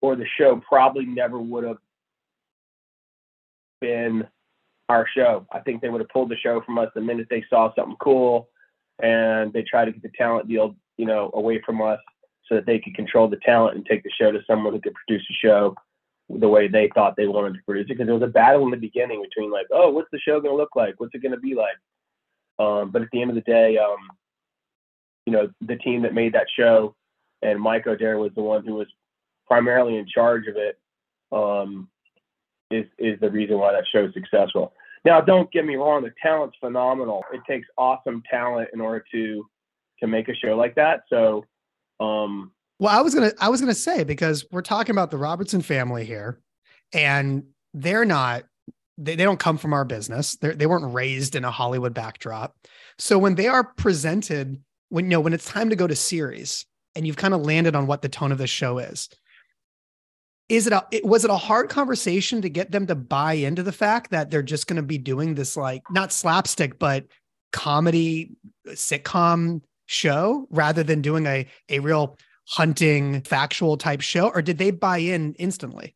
[0.00, 1.78] or the show probably never would have
[3.80, 4.26] been
[4.88, 5.46] our show.
[5.52, 7.96] I think they would have pulled the show from us the minute they saw something
[8.00, 8.48] cool,
[9.02, 11.98] and they tried to get the talent deal, you know, away from us
[12.48, 14.94] so that they could control the talent and take the show to someone who could
[14.94, 15.74] produce a show
[16.28, 17.88] the way they thought they wanted to produce it.
[17.88, 20.52] Because there was a battle in the beginning between like, oh, what's the show going
[20.52, 20.94] to look like?
[20.98, 21.76] What's it going to be like?
[22.58, 23.98] Um, but at the end of the day, um,
[25.26, 26.94] you know, the team that made that show
[27.42, 28.86] and Mike O'Dare was the one who was
[29.46, 30.78] primarily in charge of it.
[31.32, 31.88] Um,
[32.70, 34.72] is is the reason why that show is successful.
[35.04, 37.24] Now, don't get me wrong, the talent's phenomenal.
[37.32, 39.46] It takes awesome talent in order to
[40.00, 41.02] to make a show like that.
[41.08, 41.44] So,
[42.00, 45.62] um, well, I was gonna I was gonna say because we're talking about the Robertson
[45.62, 46.40] family here,
[46.92, 48.44] and they're not
[48.98, 50.36] they, they don't come from our business.
[50.36, 52.56] They're, they weren't raised in a Hollywood backdrop.
[52.98, 56.66] So when they are presented, when you know when it's time to go to series,
[56.94, 59.08] and you've kind of landed on what the tone of the show is,
[60.48, 63.62] is it a it, was it a hard conversation to get them to buy into
[63.62, 67.04] the fact that they're just going to be doing this like not slapstick but
[67.52, 68.36] comedy
[68.68, 72.16] uh, sitcom show rather than doing a a real
[72.48, 75.94] hunting factual type show or did they buy in instantly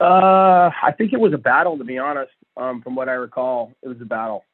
[0.00, 3.72] uh i think it was a battle to be honest um from what i recall
[3.82, 4.44] it was a battle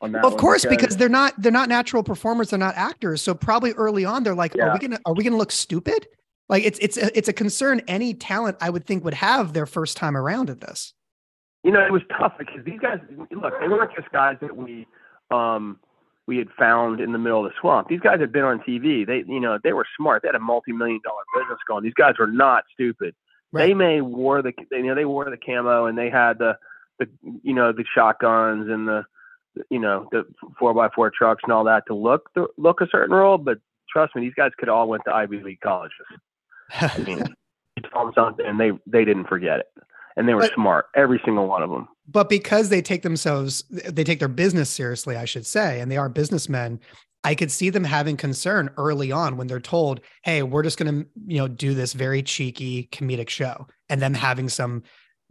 [0.00, 3.20] on that of course because, because, they're not they're not natural performers they're not actors
[3.20, 4.68] so probably early on they're like yeah.
[4.68, 6.06] are we gonna are we gonna look stupid
[6.48, 9.66] like it's it's a, it's a concern any talent I would think would have their
[9.66, 10.94] first time around at this.
[11.64, 12.98] You know, it was tough because these guys
[13.32, 14.86] look, they weren't just guys that we
[15.30, 15.78] um
[16.26, 17.88] we had found in the middle of the swamp.
[17.88, 19.06] These guys had been on TV.
[19.06, 20.22] They you know, they were smart.
[20.22, 21.82] They had a multi-million dollar business going.
[21.82, 23.14] These guys were not stupid.
[23.52, 23.66] Right.
[23.66, 26.58] They may wore the you know, they wore the camo and they had the
[26.98, 27.08] the
[27.42, 29.04] you know, the shotguns and the
[29.70, 30.24] you know, the
[30.58, 33.58] four by four trucks and all that to look the, look a certain role, but
[33.90, 35.96] trust me, these guys could all went to Ivy League colleges.
[36.70, 37.18] I mean,
[37.92, 39.72] them something and they they didn't forget it,
[40.16, 41.88] and they were but, smart, every single one of them.
[42.08, 45.96] But because they take themselves, they take their business seriously, I should say, and they
[45.96, 46.80] are businessmen.
[47.24, 51.02] I could see them having concern early on when they're told, "Hey, we're just going
[51.02, 54.82] to, you know, do this very cheeky comedic show," and them having some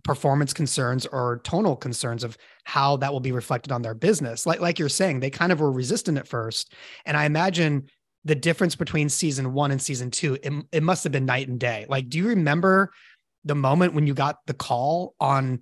[0.03, 4.45] performance concerns or tonal concerns of how that will be reflected on their business.
[4.45, 6.73] Like like you're saying, they kind of were resistant at first,
[7.05, 7.87] and I imagine
[8.25, 11.59] the difference between season one and season two, it, it must have been night and
[11.59, 11.85] day.
[11.87, 12.91] Like, do you remember
[13.45, 15.61] the moment when you got the call on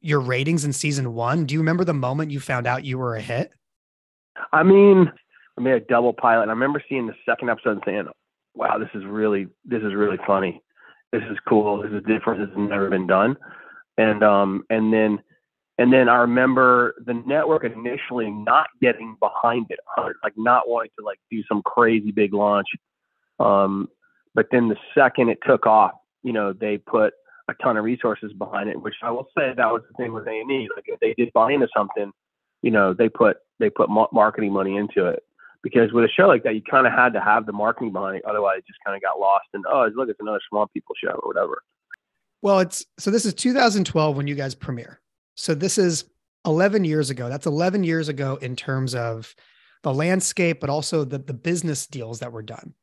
[0.00, 1.46] your ratings in season one?
[1.46, 3.52] Do you remember the moment you found out you were a hit?
[4.52, 5.12] I mean,
[5.58, 6.42] I made a double pilot.
[6.42, 8.08] And I remember seeing the second episode and saying,
[8.54, 10.62] "Wow, this is really this is really funny.
[11.12, 11.82] This is cool.
[11.82, 12.40] This is different.
[12.40, 13.36] This has never been done."
[13.96, 15.22] And um and then
[15.78, 19.80] and then I remember the network initially not getting behind it,
[20.22, 22.68] like not wanting to like do some crazy big launch.
[23.40, 23.88] Um,
[24.34, 25.92] but then the second it took off,
[26.22, 27.12] you know, they put
[27.48, 28.80] a ton of resources behind it.
[28.80, 30.68] Which I will say that was the thing with A and E.
[30.74, 32.12] Like if they did buy into something,
[32.62, 35.24] you know, they put they put marketing money into it.
[35.64, 38.18] Because with a show like that, you kind of had to have the marketing behind
[38.18, 38.24] it.
[38.24, 41.18] Otherwise, it just kind of got lost and oh, look, it's another Swamp People show
[41.22, 41.62] or whatever.
[42.42, 45.00] Well, it's so this is 2012 when you guys premiere.
[45.34, 46.04] So this is
[46.44, 47.28] 11 years ago.
[47.28, 49.34] That's 11 years ago in terms of
[49.82, 52.74] the landscape, but also the, the business deals that were done.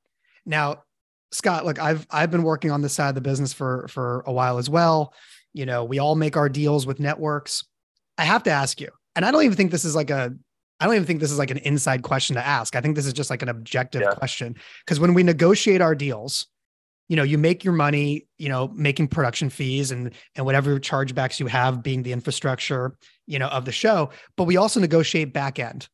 [0.45, 0.83] Now,
[1.31, 4.33] Scott, look, I've I've been working on this side of the business for for a
[4.33, 5.13] while as well.
[5.53, 7.63] You know, we all make our deals with networks.
[8.17, 10.35] I have to ask you, and I don't even think this is like a
[10.81, 12.75] I don't even think this is like an inside question to ask.
[12.75, 14.15] I think this is just like an objective yeah.
[14.15, 14.55] question.
[14.83, 16.47] Because when we negotiate our deals,
[17.11, 21.41] you know you make your money you know making production fees and and whatever chargebacks
[21.41, 22.95] you have being the infrastructure
[23.27, 25.89] you know of the show but we also negotiate back end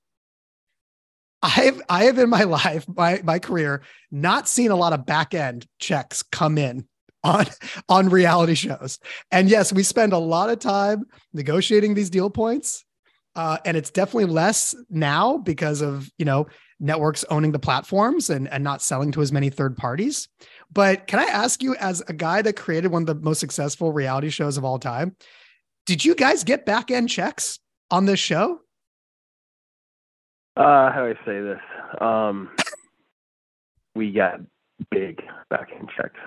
[1.41, 3.81] i've i have in my life my my career
[4.11, 6.87] not seen a lot of back end checks come in
[7.23, 7.47] on
[7.89, 8.99] on reality shows
[9.31, 12.85] and yes we spend a lot of time negotiating these deal points
[13.37, 16.45] uh, and it's definitely less now because of you know
[16.79, 20.27] networks owning the platforms and, and not selling to as many third parties
[20.71, 23.93] but can I ask you, as a guy that created one of the most successful
[23.93, 25.15] reality shows of all time,
[25.85, 27.59] did you guys get back end checks
[27.89, 28.59] on this show?
[30.57, 31.59] Uh, how do I say this?
[32.01, 32.49] Um,
[33.95, 34.41] we got
[34.91, 36.19] big back end checks.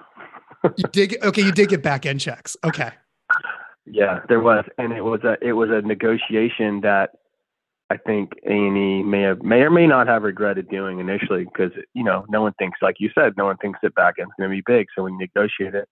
[0.77, 1.43] you did okay.
[1.43, 2.57] You did get back end checks.
[2.65, 2.91] Okay.
[3.87, 7.11] Yeah, there was, and it was a it was a negotiation that
[7.91, 11.45] I think A and E may have may or may not have regretted doing initially
[11.45, 14.33] because you know no one thinks like you said no one thinks that back end's
[14.39, 15.89] going to be big so when you negotiate it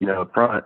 [0.00, 0.64] you know up front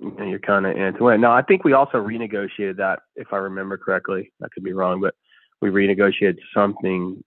[0.00, 1.18] you know, you're kind of into it.
[1.18, 4.32] No, I think we also renegotiated that if I remember correctly.
[4.42, 5.14] I could be wrong, but
[5.60, 7.22] we renegotiated something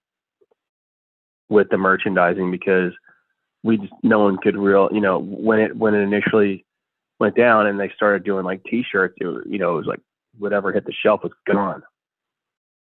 [1.49, 2.91] with the merchandising because
[3.63, 6.65] we just no one could real you know when it when it initially
[7.20, 9.15] went down and they started doing like t-shirts.
[9.20, 9.99] It you know, it was like
[10.38, 11.84] whatever hit the shelf was gone.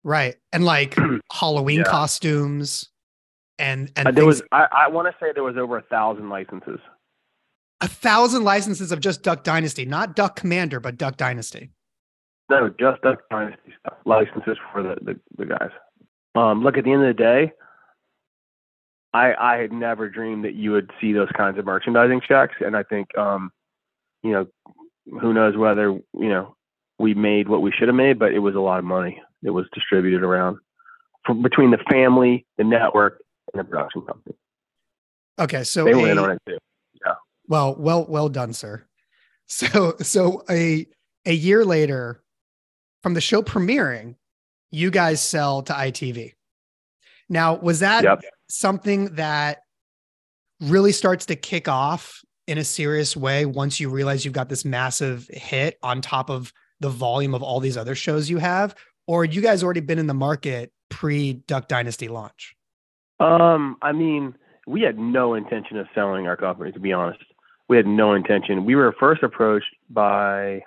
[0.04, 0.36] Right.
[0.54, 0.96] And like
[1.32, 1.84] Halloween Yeah.
[1.86, 2.90] costumes
[3.60, 5.82] and and Uh, there things- was, I, I want to say there was over a
[5.84, 6.80] thousand licenses.
[7.82, 11.72] a thousand licenses of just Duck Dynasty, not Duck Commander, but Duck Dynasty.
[12.50, 15.72] No, just Duck Dynasty stuff, licenses for the, the, the guys.
[16.36, 17.52] Um, look, at the end of the day,
[19.14, 22.76] I I had never dreamed that you would see those kinds of merchandising checks, and
[22.78, 23.52] I think, um,
[24.24, 24.48] you know,
[25.22, 26.56] who knows whether you know
[27.00, 29.54] we made what we should have made, but it was a lot of money that
[29.54, 30.58] was distributed around
[31.26, 33.22] from between the family, the network,
[33.54, 34.36] and the production company.
[35.40, 36.58] Okay, so They in on it too.
[37.06, 37.14] Yeah.
[37.48, 38.84] Well, well, well done, sir.
[39.50, 40.86] So, so a
[41.26, 42.22] a year later,
[43.02, 44.16] from the show premiering,
[44.72, 46.34] you guys sell to ITV.
[47.30, 48.22] Now, was that Yep.
[48.50, 49.60] something that
[50.60, 54.66] really starts to kick off in a serious way once you realize you've got this
[54.66, 58.76] massive hit on top of the volume of all these other shows you have,
[59.06, 62.56] or you guys already been in the market pre Duck Dynasty launch?
[63.20, 64.36] Um, I mean,
[64.66, 67.20] we had no intention of selling our company, to be honest.
[67.68, 68.64] We had no intention.
[68.64, 70.62] We were first approached by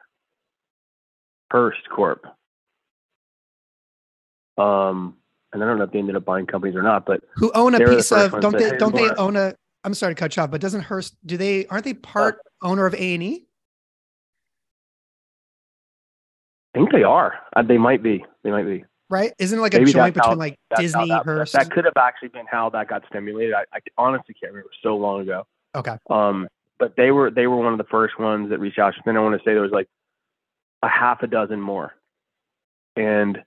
[1.51, 2.25] Hearst Corp.
[4.59, 5.17] Um,
[5.53, 7.75] and I don't know if they ended up buying companies or not, but who own
[7.75, 9.55] a They were the piece of don't they don't they own a
[9.85, 12.87] I'm sorry to cut you off, but doesn't Hearst do they aren't they part owner
[12.87, 13.47] of A and E?
[16.75, 17.35] I think they are.
[17.57, 18.25] Uh, they might be.
[18.45, 18.85] They might be.
[19.09, 19.33] Right?
[19.39, 21.53] Isn't it like a joint that's how- between like Disney, that, Hearst?
[21.55, 23.55] That could have actually been how that got stimulated.
[23.55, 24.71] I, I honestly can't remember.
[24.83, 25.47] So long ago.
[25.75, 25.97] okay.
[26.09, 28.95] Um, but they were they were one of the first ones that reached out.
[28.95, 29.89] To then I want to say there was like
[30.83, 31.93] a half a dozen more,
[32.97, 33.39] and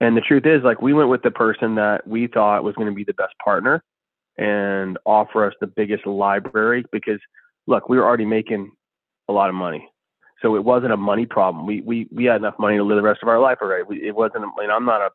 [0.00, 2.88] and the truth is like we went with the person that we thought was going
[2.88, 3.82] to be the best partner
[4.36, 7.20] and offer us the biggest library because
[7.66, 8.70] look we were already making
[9.28, 9.88] a lot of money
[10.42, 13.02] so it wasn't a money problem we we we had enough money to live the
[13.02, 15.10] rest of our life already it wasn't and i'm not a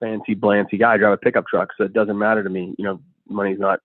[0.00, 2.84] fancy blancy guy i drive a pickup truck so it doesn't matter to me you
[2.84, 3.80] know money's not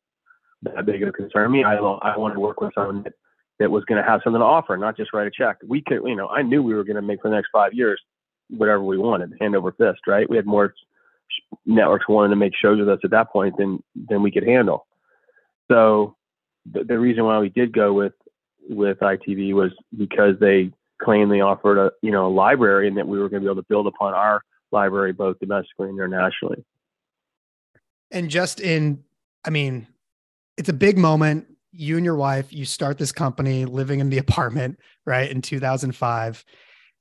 [0.63, 1.63] that big of a concern to me.
[1.63, 3.13] I I wanted to work with someone that,
[3.59, 5.57] that was going to have something to offer, not just write a check.
[5.65, 7.73] We could, you know, I knew we were going to make for the next five
[7.73, 8.01] years
[8.49, 10.29] whatever we wanted, hand over fist, right?
[10.29, 10.73] We had more
[11.65, 14.87] networks wanting to make shows with us at that point than than we could handle.
[15.69, 16.15] So
[16.71, 18.13] the, the reason why we did go with
[18.67, 20.71] with ITV was because they
[21.01, 23.51] claimed they offered a you know a library and that we were going to be
[23.51, 24.41] able to build upon our
[24.71, 26.63] library both domestically and internationally.
[28.11, 29.03] And just in
[29.45, 29.87] I mean,
[30.57, 31.47] it's a big moment.
[31.71, 35.29] You and your wife, you start this company living in the apartment, right?
[35.29, 36.43] In 2005.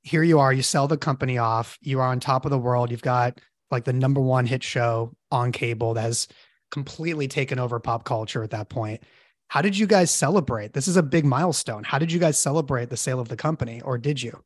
[0.01, 1.77] Here you are, you sell the company off.
[1.81, 2.89] You are on top of the world.
[2.89, 3.41] You've got
[3.71, 6.27] like the number one hit show on cable that has
[6.71, 9.01] completely taken over pop culture at that point.
[9.49, 10.73] How did you guys celebrate?
[10.73, 11.83] This is a big milestone.
[11.83, 14.43] How did you guys celebrate the sale of the company, or did you?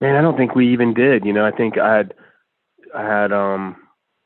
[0.00, 1.24] Man, I don't think we even did.
[1.24, 2.14] You know, I think I had,
[2.94, 3.76] I had, um,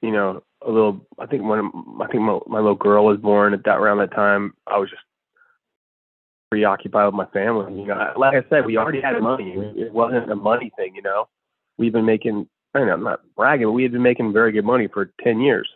[0.03, 1.07] you know, a little.
[1.18, 1.70] I think when
[2.01, 4.90] I think my, my little girl was born at that around that time, I was
[4.90, 5.03] just
[6.51, 7.80] preoccupied with my family.
[7.80, 9.55] You know, like I said, we already had money.
[9.74, 10.95] It wasn't a money thing.
[10.95, 11.28] You know,
[11.78, 12.47] we've been making.
[12.75, 15.41] I mean, I'm not bragging, but we had been making very good money for ten
[15.41, 15.68] years.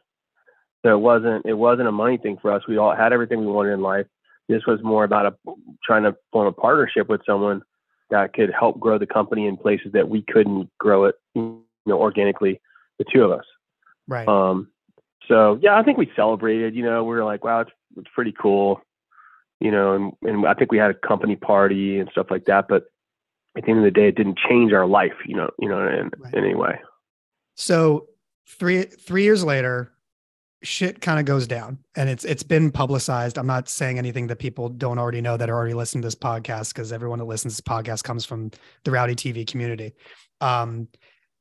[0.85, 2.63] So it wasn't it wasn't a money thing for us.
[2.69, 4.07] We all had everything we wanted in life.
[4.49, 5.53] This was more about a
[5.85, 7.63] trying to form a partnership with someone
[8.11, 11.99] that could help grow the company in places that we couldn't grow it, you know,
[11.99, 12.61] organically,
[12.99, 13.45] the two of us.
[14.07, 14.27] Right.
[14.27, 14.69] Um,
[15.27, 16.75] so yeah, I think we celebrated.
[16.75, 18.81] You know, we were like, wow, it's, it's pretty cool.
[19.61, 22.67] You know, and, and I think we had a company party and stuff like that.
[22.69, 22.85] But
[23.59, 25.13] at the end of the day, it didn't change our life.
[25.27, 26.33] You know, you know, in, Right.
[26.35, 26.81] in any way.
[27.57, 28.07] So
[28.49, 29.93] three three years later,
[30.63, 33.37] shit kind of goes down, and it's it's been publicized.
[33.39, 36.15] I'm not saying anything that people don't already know that are already listening to this
[36.15, 38.51] podcast because everyone that listens to this podcast comes from
[38.85, 39.93] the reality TV community.
[40.41, 40.89] Um,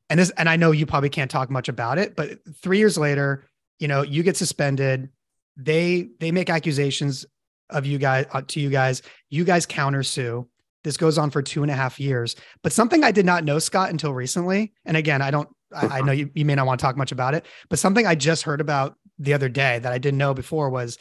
[0.10, 2.98] and this and I know you probably can't talk much about it, but three years
[2.98, 3.46] later,
[3.80, 5.10] you know, you get suspended.
[5.56, 7.26] They they make accusations
[7.70, 9.02] of you guys uh, to you guys.
[9.30, 10.48] You guys counter sue.
[10.88, 12.38] This goes on for two and a half years.
[12.64, 16.00] But something I did not know, Scott, until recently, and again, I don't, I, I
[16.00, 16.12] know uh-huh.
[16.14, 18.62] you, you may not want to talk much about it, but something I just heard
[18.62, 20.98] about the other day that I didn't know before was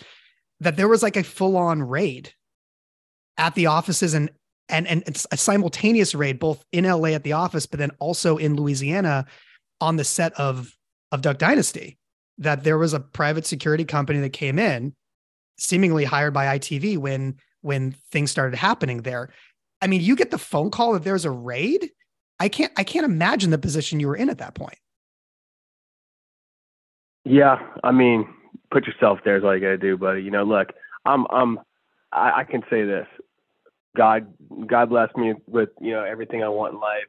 [0.58, 2.34] that there was like a full on raid
[3.38, 4.28] at the offices and
[4.68, 8.38] and and it's a simultaneous raid both in LA at the office, but then also
[8.38, 9.24] in Louisiana
[9.80, 10.76] on the set of
[11.12, 11.96] of Duck Dynasty.
[12.38, 14.96] That there was a private security company that came in,
[15.58, 19.30] seemingly hired by ITV when when things started happening there.
[19.86, 21.92] I mean, you get the phone call that there's a raid.
[22.40, 24.78] I can't I can't imagine the position you were in at that point.
[27.24, 28.28] Yeah, I mean,
[28.72, 30.22] put yourself there is all you got to do, buddy.
[30.22, 30.72] You know, look,
[31.04, 31.60] I'm, I'm,
[32.10, 33.06] I, I can say this:
[33.96, 34.26] God
[34.66, 37.06] God blessed me with you know everything I want in life.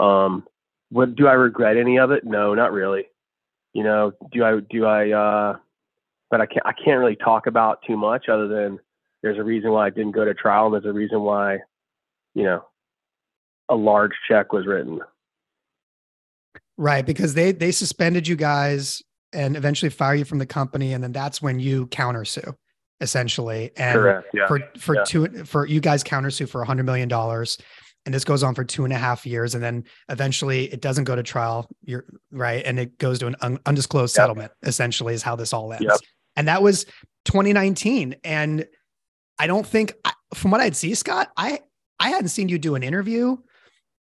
[0.00, 0.46] Um,
[0.88, 2.24] what do I regret any of it?
[2.24, 3.08] No, not really.
[3.74, 5.10] You know, do I do I?
[5.10, 5.58] uh
[6.30, 8.78] But I can't I can't really talk about too much other than
[9.22, 10.64] there's a reason why I didn't go to trial.
[10.64, 11.58] And there's a reason why,
[12.34, 12.64] you know,
[13.68, 15.00] a large check was written.
[16.76, 19.02] Right, because they they suspended you guys
[19.32, 22.54] and eventually fire you from the company, and then that's when you countersue,
[23.00, 23.70] essentially.
[23.76, 24.28] And Correct.
[24.32, 24.46] Yeah.
[24.46, 25.04] for for Yeah.
[25.04, 27.58] two for you guys countersue for a hundred million dollars,
[28.06, 31.04] and this goes on for two and a half years, and then eventually it doesn't
[31.04, 31.68] go to trial.
[31.84, 34.22] You're right, and it goes to an un, undisclosed Yep.
[34.22, 34.52] settlement.
[34.62, 35.84] Essentially, is how this all ends.
[35.84, 36.00] Yep.
[36.36, 36.86] And that was
[37.26, 38.66] 2019, and
[39.38, 39.92] I don't think,
[40.34, 41.60] from what I'd see, Scott, I
[42.00, 43.36] I hadn't seen you do an interview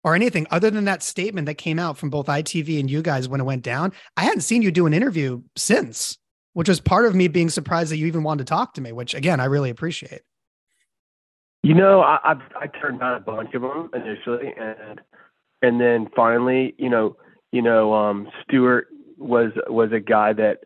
[0.03, 3.27] or anything other than that statement that came out from both ITV and you guys
[3.27, 3.91] when it went down.
[4.15, 6.17] I hadn't seen you do an interview since,
[6.53, 8.91] which was part of me being surprised that you even wanted to talk to me,
[8.91, 10.21] which again, I really appreciate.
[11.63, 15.01] You know, I, I I turned down a bunch of them initially, and
[15.61, 17.17] and then finally, you know,
[17.51, 18.87] you know, um, Stewart
[19.17, 20.59] was was a guy that,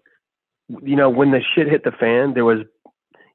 [0.68, 2.60] you know, when the shit hit the fan, there was,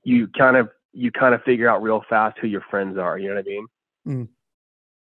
[0.05, 3.18] you kind of you kind of figure out real fast who your friends are.
[3.18, 3.66] You know what I mean?
[4.07, 4.28] Mm.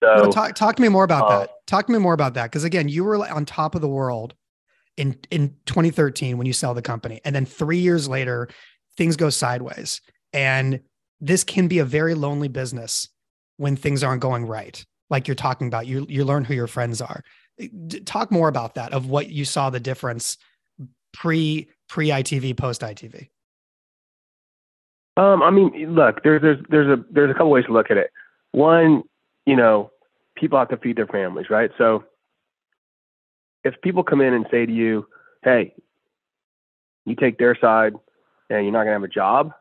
[0.03, 1.49] So No, talk talk to me more about uh, that.
[1.67, 4.33] Talk to me more about that because again, you were on top of the world
[4.97, 8.47] in in 2013 when you sell the company, and then three years later,
[8.97, 10.01] things go sideways,
[10.33, 10.81] and
[11.19, 13.09] this can be a very lonely business
[13.57, 14.85] when things aren't going right.
[15.09, 17.23] Like you're talking about, you you learn who your friends are.
[17.87, 20.37] D- Talk more about that of what you saw the difference
[21.13, 23.29] pre pre ITV post ITV.
[25.17, 27.97] Um, I mean, look, there's there's there's a there's a couple ways to look at
[27.97, 28.11] it.
[28.55, 29.03] One,
[29.45, 29.91] you know,
[30.37, 31.71] people have to feed their families, right?
[31.77, 32.05] So
[33.65, 35.07] if people come in and say to you,
[35.43, 35.75] "Hey,
[37.03, 37.95] you take their side,
[38.49, 39.53] and you're not gonna have a job,"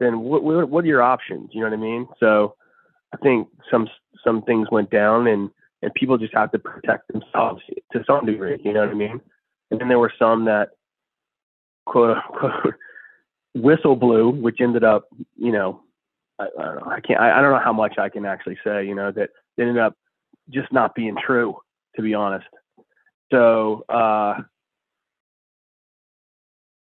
[0.00, 1.54] then what what, what are your options?
[1.54, 2.08] You know what I mean?
[2.18, 2.56] So
[3.14, 3.88] I think some
[4.24, 5.48] some things went down, and
[5.82, 7.62] and people just have to protect themselves
[7.92, 8.60] to some degree.
[8.64, 9.20] You know what I mean?
[9.70, 10.70] And then there were some that
[11.84, 12.74] quote unquote
[13.54, 15.04] whistle blew, which ended up,
[15.36, 15.80] you know,
[16.38, 18.58] I, I don't know, I can't, I, I don't know how much I can actually
[18.64, 19.94] say, you know, that ended up
[20.50, 21.56] just not being true,
[21.96, 22.46] to be honest.
[23.32, 24.42] So, uh,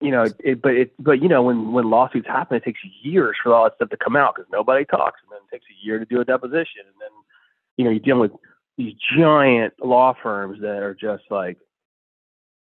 [0.01, 3.37] you know, it, but it, but you know, when when lawsuits happen, it takes years
[3.43, 5.87] for all that stuff to come out because nobody talks, and then it takes a
[5.87, 7.11] year to do a deposition, and then,
[7.77, 8.33] you know, you're dealing with
[8.77, 11.59] these giant law firms that are just like,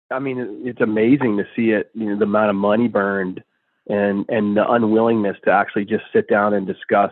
[0.10, 3.44] I mean, it- it's amazing to see it, you know, the amount of money burned
[3.92, 7.12] and and the unwillingness to actually just sit down and discuss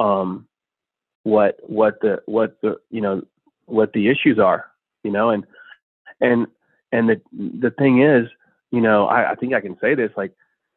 [0.00, 0.46] um
[1.24, 3.22] what what the what the you know
[3.66, 4.66] what the issues are
[5.04, 5.44] you know and
[6.20, 6.46] and
[6.90, 7.20] and the
[7.60, 8.28] the thing is
[8.72, 10.32] you know I, I think I can say this like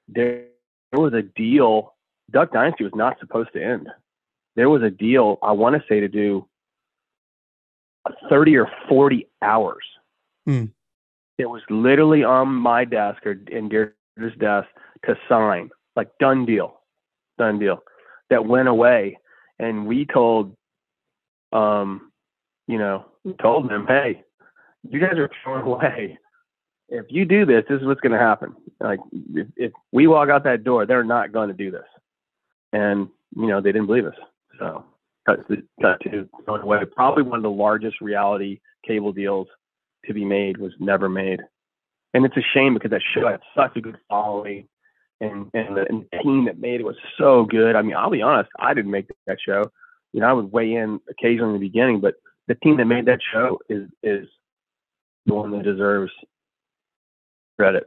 [0.09, 0.43] there,
[0.91, 1.93] there was a deal
[2.29, 3.87] Duck Dynasty was not supposed to end
[4.57, 6.45] there was a deal I want to say to do
[8.29, 9.83] 30 or 40 hours
[10.45, 10.65] Hmm.
[11.37, 14.67] it was literally on my desk or in Deirdre's desk
[15.05, 16.81] to sign, like done deal,
[17.37, 17.83] done deal.
[18.29, 19.17] That went away,
[19.59, 20.55] and we told,
[21.51, 22.11] um,
[22.67, 23.05] you know,
[23.41, 24.23] told them, hey,
[24.89, 26.17] you guys are thrown away.
[26.89, 28.55] If you do this, this is what's going to happen.
[28.79, 31.85] Like, if, if we walk out that door, they're not going to do this.
[32.71, 34.15] And you know, they didn't believe us.
[34.59, 34.85] So
[35.25, 36.79] cut to, cut to thrown away.
[36.95, 39.47] Probably one of the largest reality cable deals
[40.05, 41.41] to be made was never made.
[42.13, 44.67] And it's a shame because that show had such a good following
[45.23, 47.75] and, and, the, and the team that made it was so good.
[47.75, 49.63] I mean, I'll be honest, I didn't make that show.
[50.11, 52.15] You know, I would weigh in occasionally in the beginning, but
[52.47, 54.27] the team that made that show is is
[55.25, 56.11] the one that deserves
[57.57, 57.85] credit.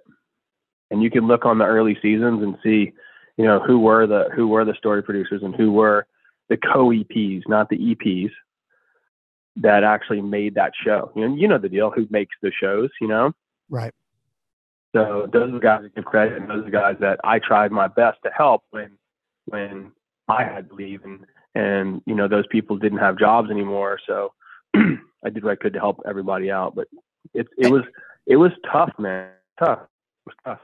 [0.91, 2.93] And you can look on the early seasons and see,
[3.37, 6.07] you know, who were the who were the story producers and who were
[6.49, 8.31] the co EPs, not the EPs,
[9.57, 11.13] that actually made that show.
[11.15, 11.91] You know, you know the deal.
[11.91, 12.91] Who makes the shows?
[13.01, 13.33] You know.
[13.69, 13.93] Right.
[14.97, 17.39] So those are the guys that give credit, and those are the guys that I
[17.39, 18.93] tried my best to help when
[19.45, 19.93] when
[20.27, 23.99] I had to leave, and and you know those people didn't have jobs anymore.
[24.07, 24.33] So
[24.75, 26.89] I did what I could to help everybody out, but
[27.35, 27.83] it it was
[28.27, 29.29] it was tough, man.
[29.59, 29.81] Tough.
[29.81, 30.61] It was tough.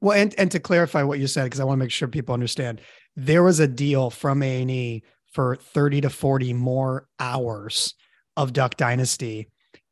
[0.00, 2.34] Well, and and to clarify what you said, because I want to make sure people
[2.34, 2.80] understand,
[3.14, 7.94] there was a deal from A and E for thirty to forty more hours
[8.36, 9.48] of Duck Dynasty,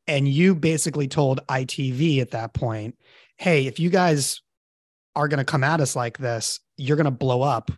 [0.09, 2.97] and you basically told ITV at that point,
[3.39, 4.41] "Hey, if you guys
[5.17, 7.71] are going to come at us like this, you're going to blow up."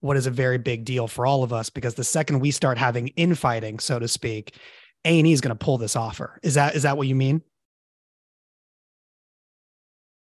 [0.00, 2.78] What is a very big deal for all of us because the second we start
[2.78, 4.54] having infighting, so to speak,
[5.04, 6.38] A and E is going to pull this offer.
[6.42, 7.42] Is that is that what you mean?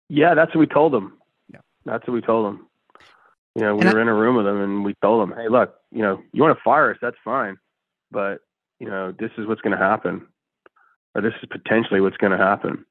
[0.09, 1.17] Yeah, that's what we told them.
[1.51, 1.61] Yeah.
[1.86, 2.67] That's what we told them.
[3.55, 5.47] You know, we And were in a room with them and we told them, hey,
[5.47, 7.57] look, you know, you want to fire us, that's fine,
[8.11, 8.39] but
[8.80, 10.28] you know, this is what's going to happen,
[11.15, 12.86] or this is potentially what's going to happen.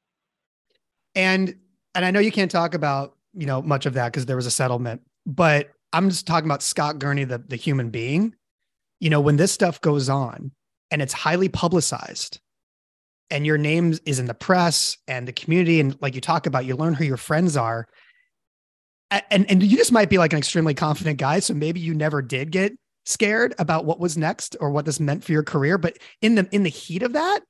[1.14, 1.54] And
[1.94, 4.46] and I know you can't talk about, you know, much of that because there was
[4.46, 8.34] a settlement, but I'm just talking about Scott Gurney, the, the human being.
[9.00, 10.52] You know, when this stuff goes on
[10.90, 12.40] and it's highly publicized
[13.30, 16.64] and your name is in the press and the community, and like you talk about,
[16.64, 17.86] you learn who your friends are.
[19.30, 21.40] And and you just might be like an extremely confident guy.
[21.40, 22.72] So maybe you never did get
[23.04, 25.76] scared about what was next or what this meant for your career.
[25.76, 27.40] But in the in the heat of that,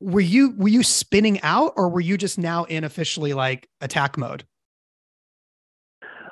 [0.00, 4.18] were you were you spinning out or were you just now in officially like attack
[4.18, 4.44] mode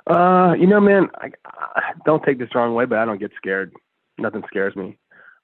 [0.06, 3.18] Uh, you know, man, I, I don't take this the wrong way, but I don't
[3.18, 3.72] get scared.
[4.18, 4.98] Nothing scares me.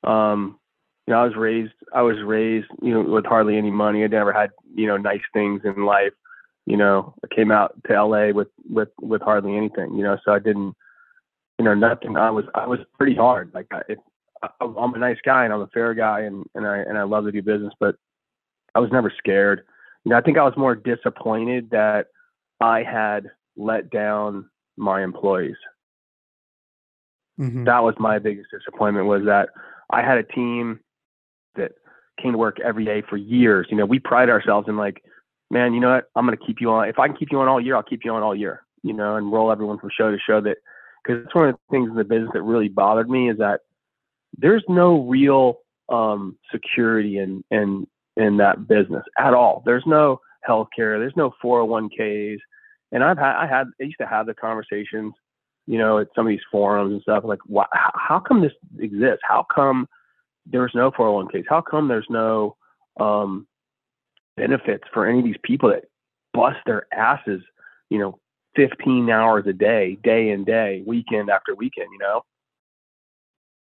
[0.04, 0.58] Um,
[1.06, 4.04] you know, I was raised, I was raised, you know, with hardly any money.
[4.04, 6.12] I never had, you know, nice things in life.
[6.66, 10.32] You know, I came out to LA with, with, with hardly anything, you know, so
[10.32, 10.74] I didn't,
[11.58, 12.16] you know, nothing.
[12.16, 13.50] I was, I was pretty hard.
[13.54, 13.98] Like I, if,
[14.42, 17.02] I, I'm a nice guy and I'm a fair guy and, and I, and I
[17.04, 17.96] love to do business, but
[18.74, 19.62] I was never scared.
[20.04, 22.06] You know, I think I was more disappointed that
[22.60, 25.56] I had let down my employees.
[27.38, 27.64] Mhm.
[27.64, 29.50] That was my biggest disappointment was that
[29.90, 30.80] I had a team
[31.54, 31.72] that
[32.20, 33.66] came to work every day for years.
[33.70, 35.02] You know, we pride ourselves in like,
[35.50, 36.08] man, you know what?
[36.14, 36.88] I'm going to keep you on.
[36.88, 38.92] If I can keep you on all year, I'll keep you on all year, you
[38.92, 40.58] know, and roll everyone from show to show that,
[41.02, 43.60] because it's one of the things in the business that really bothered me is that
[44.36, 45.58] there's no real
[45.88, 47.86] um, security and, in,
[48.20, 49.62] in that business at all.
[49.64, 50.98] There's no healthcare.
[50.98, 52.38] There's no 401ks.
[52.92, 55.14] And I've had, I had, I used to have the conversations,
[55.66, 59.20] you know, at some of these forums and stuff like, why, how, come this exists?
[59.22, 59.86] How come
[60.46, 61.44] there's no 401ks?
[61.48, 62.56] How come there's no
[62.98, 63.46] um,
[64.36, 65.84] benefits for any of these people that
[66.34, 67.42] bust their asses,
[67.90, 68.18] you know,
[68.56, 72.22] 15 hours a day, day in day, weekend after weekend, you know?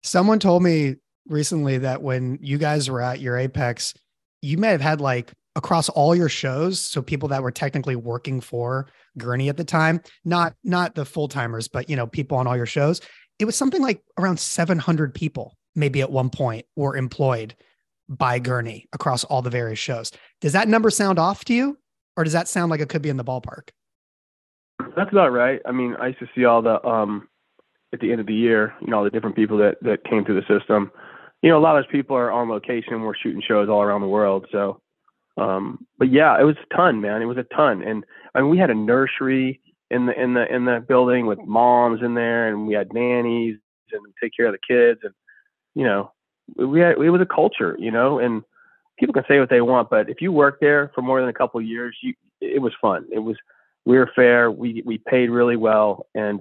[0.03, 0.97] someone told me
[1.29, 3.95] recently that when you guys were at your apex
[4.43, 8.41] you may have had like across all your shows so people that were technically working
[8.41, 8.87] for
[9.19, 12.67] gurney at the time not not the full-timers but you know people on all your
[12.67, 13.01] shows
[13.39, 17.55] it was something like around 700 people maybe at one point were employed
[18.09, 21.77] by gurney across all the various shows does that number sound off to you
[22.17, 23.71] or does that sound like it could be in the ballpark
[24.97, 25.61] That's about right.
[25.67, 27.29] I mean, I used to see all the um
[27.93, 30.25] at the end of the year, you know, all the different people that that came
[30.25, 30.91] through the system.
[31.43, 33.03] You know, a lot of people are on location.
[33.03, 34.47] We're shooting shows all around the world.
[34.53, 34.81] So,
[35.37, 37.23] um, but yeah, it was a ton, man.
[37.23, 39.61] It was a ton, and I mean, we had a nursery
[39.91, 43.57] in the in the in the building with moms in there, and we had nannies
[43.93, 45.15] and take care of the kids, and
[45.75, 46.13] you know,
[46.57, 48.43] we had it was a culture, you know, and
[48.99, 51.35] people can say what they want, but if you work there for more than a
[51.35, 53.07] couple of years, you it was fun.
[53.11, 53.37] It was
[53.85, 54.51] we were fair.
[54.51, 56.41] We we paid really well, and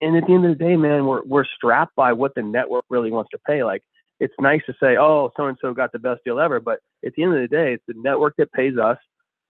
[0.00, 2.84] and at the end of the day, man, we're we're strapped by what the network
[2.90, 3.64] really wants to pay.
[3.64, 3.82] Like
[4.20, 7.14] it's nice to say, oh, so and so got the best deal ever, but at
[7.14, 8.98] the end of the day, it's the network that pays us,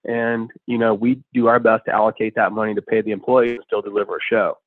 [0.05, 3.51] and you know we do our best to allocate that money to pay the employees
[3.51, 4.57] and still deliver a show.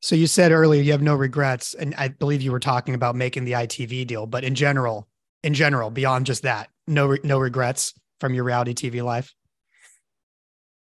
[0.00, 3.14] so you said earlier you have no regrets and i believe you were talking about
[3.14, 5.06] making the itv deal but in general
[5.42, 9.34] in general beyond just that no re- no regrets from your reality tv life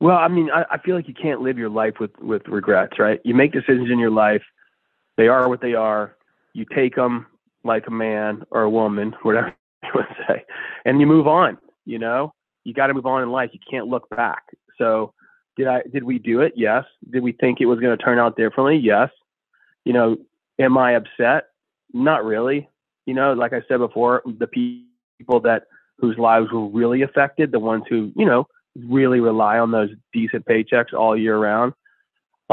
[0.01, 2.99] Well, I mean, I, I feel like you can't live your life with with regrets,
[2.99, 3.21] right?
[3.25, 4.43] You make decisions in your life;
[5.17, 6.17] they are what they are.
[6.55, 7.27] You take them
[7.65, 10.45] like a man or a woman, whatever you want to say,
[10.85, 11.59] and you move on.
[11.85, 12.33] You know,
[12.65, 13.51] you got to move on in life.
[13.53, 14.45] You can't look back.
[14.79, 15.13] So,
[15.57, 15.83] did I?
[15.93, 16.53] Did we do it?
[16.57, 16.85] Yes.
[17.11, 18.77] Did we think it was going to turn out differently?
[18.77, 19.11] Yes.
[19.85, 20.17] You know,
[20.59, 21.49] am I upset?
[21.93, 22.69] Not really.
[23.07, 25.65] You know, like I said before, the people that
[25.99, 30.47] whose lives were really affected, the ones who you know really rely on those decent
[30.47, 31.73] paychecks all year round.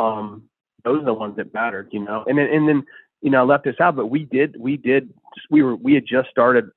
[0.02, 0.44] Um,
[0.84, 2.24] those are the ones that mattered, you know.
[2.28, 2.84] And then, and then,
[3.22, 5.14] you know, I left this out, but we did, we did,
[5.50, 6.70] we were, we had just started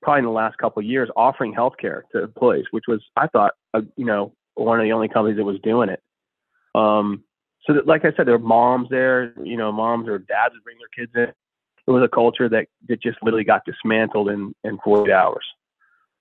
[0.00, 3.52] probably in the last couple of years offering healthcare to employees, which was, I thought,
[3.74, 6.02] uh, you know, one of the only companies that was doing it.
[6.74, 7.24] Um,
[7.66, 10.64] so that, like I said, there were moms there, you know, moms or dads would
[10.64, 11.34] bring their kids in.
[11.86, 15.44] It was a culture that, that just literally got dismantled in, in 48 hours.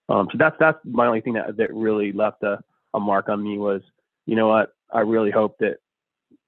[0.09, 2.59] Um, so that's that's my only thing that that really left a,
[2.93, 3.81] a mark on me was,
[4.25, 5.77] you know what, I really hope that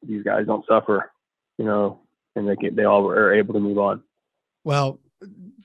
[0.06, 1.12] these guys don't suffer,
[1.58, 2.02] you know,
[2.36, 4.04] and they get, they all were able to move on.
[4.64, 5.00] well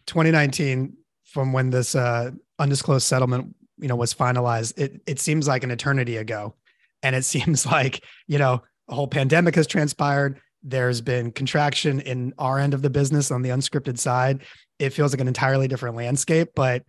[0.07, 5.65] 2019 from when this uh undisclosed settlement you know was finalized it it seems like
[5.65, 6.55] an eternity ago.
[7.03, 10.41] And it seems like you know a whole pandemic has transpired.
[10.63, 14.43] There's been contraction in our end of the business on the unscripted side.
[14.79, 16.85] It feels like an entirely different landscape but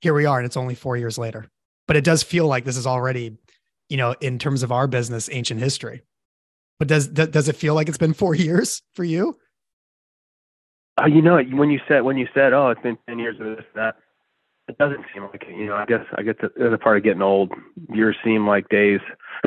[0.00, 1.46] here we are and it's only 4 years later.
[1.86, 3.36] But it does feel like this is already
[3.88, 6.02] you know in terms of our business ancient history
[6.78, 9.36] But does does it feel like it's been four years for you?
[11.00, 13.46] Uh, you know, when you said when you said, "Oh, it's been ten years of
[13.46, 13.96] this and that,"
[14.68, 15.56] it doesn't seem like it.
[15.56, 17.52] You know, I guess I get the, the part of getting old.
[17.92, 19.00] Years seem like days,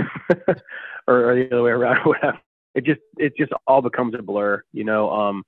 [1.08, 2.40] or, or the other way around, or whatever.
[2.76, 4.64] It just it just all becomes a blur.
[4.74, 5.44] You know, um,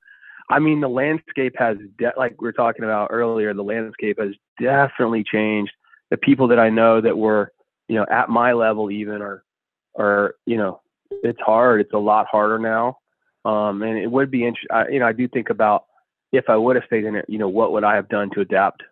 [0.50, 3.54] I mean, the landscape has de- like we were talking about earlier.
[3.54, 5.72] The landscape has definitely changed.
[6.10, 7.52] The people that I know that were,
[7.88, 9.44] you know, at my level even are,
[9.98, 11.81] are you know, it's hard.
[11.81, 12.98] It's a lot harder now.
[13.45, 14.94] Um, and it would be interesting.
[14.94, 15.86] You know, I do think about
[16.31, 18.41] if I would have stayed in it, you know, what would I have done to
[18.41, 18.84] adapt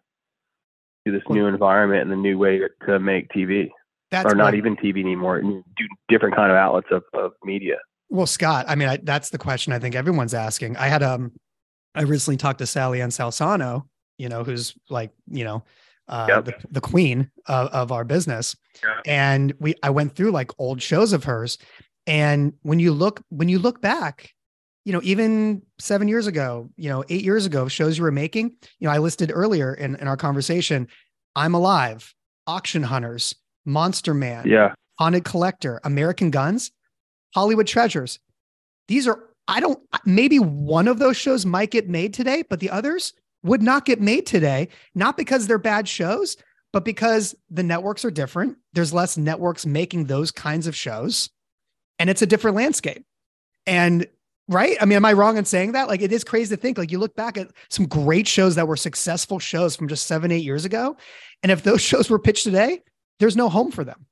[1.05, 3.69] to this new environment and the new way to make TV,
[4.11, 5.63] That's or not even TV anymore, do
[6.09, 7.75] different kind of outlets of, of media.
[8.09, 10.77] Well, Scott, I mean, I, that's the question I think everyone's asking.
[10.77, 11.33] I had um,
[11.95, 13.85] I recently talked to Sally Ann Salzano,
[14.17, 15.63] you know, who's like, you know,
[16.07, 16.45] uh, yep.
[16.45, 19.01] the, the queen of, of our business, yeah.
[19.05, 21.57] and we I went through like old shows of hers,
[22.07, 24.33] and when you look when you look back
[24.87, 28.53] you know, even seven years ago, you know, eight years ago, shows you were making,
[28.79, 30.87] you know, I listed earlier in, in our conversation,
[31.35, 32.15] I'm Alive,
[32.47, 33.35] Auction Hunters,
[33.65, 36.71] Monster Man, yeah, Haunted Collector, American Guns,
[37.35, 38.19] Hollywood Treasures.
[38.87, 39.19] These are,
[39.49, 43.11] I don't, maybe one of those shows might get made today, but the others
[43.43, 46.37] would not get made today, not because they're bad shows,
[46.71, 48.57] but because the networks are different.
[48.71, 51.29] There's less networks making those kinds of shows,
[51.99, 53.05] and it's a different landscape.
[53.65, 54.07] And
[54.47, 54.77] right?
[54.79, 55.87] I mean, am I wrong in saying that?
[55.87, 56.77] Like, it is crazy to think.
[56.77, 60.31] Like, you look back at some great shows that were successful shows from just seven,
[60.31, 60.95] eight years ago,
[61.43, 62.81] and if those shows were pitched today,
[63.19, 64.05] there's no home for them.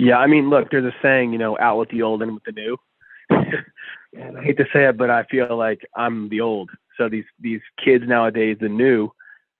[0.00, 2.44] Yeah, I mean, look, there's a saying, you know, out with the old and with
[2.44, 2.76] the new.
[3.30, 6.70] and I hate to say it, but I feel like I'm the old.
[6.96, 9.10] So these these kids nowadays, the new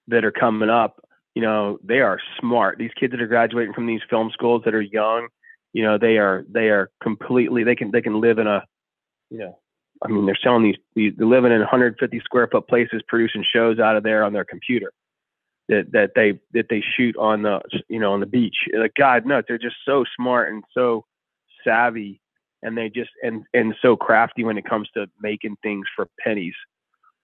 [0.09, 1.05] that are coming up,
[1.35, 2.79] you know, they are smart.
[2.79, 5.29] These kids that are graduating from these film schools that are young,
[5.73, 8.65] you know, they are they are completely they can they can live in a
[9.31, 9.59] you know,
[10.03, 13.79] I mean, they're selling these, these they're living in 150 square foot places, producing shows
[13.79, 14.93] out of there on their computer
[15.71, 18.57] that that they that they shoot on the you know on the beach.
[18.75, 21.07] Like God, no, they're just so smart and so
[21.65, 22.21] savvy,
[22.63, 26.55] and they just and and so crafty when it comes to making things for pennies.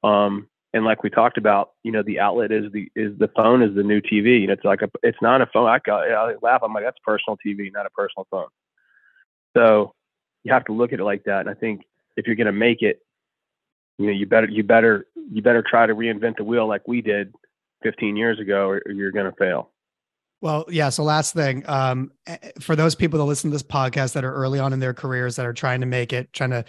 [0.02, 3.62] Um, and like we talked about, you know, the outlet is the is the phone
[3.62, 4.46] is the new TV.
[4.46, 5.66] Know, it's like a it's not a phone.
[5.66, 6.60] I, I laugh.
[6.62, 8.48] I'm like that's personal TV, not a personal phone.
[9.56, 9.94] So
[10.44, 11.40] you have to look at it like that.
[11.40, 11.82] And I think
[12.16, 13.00] if you're going to make it,
[13.98, 17.00] you know, you better you better you better try to reinvent the wheel like we
[17.00, 17.32] did
[17.82, 19.70] 15 years ago, or you're going to fail.
[20.42, 20.90] Well, yeah.
[20.90, 22.12] So last thing, um,
[22.60, 25.36] for those people that listen to this podcast that are early on in their careers
[25.36, 26.66] that are trying to make it, trying to,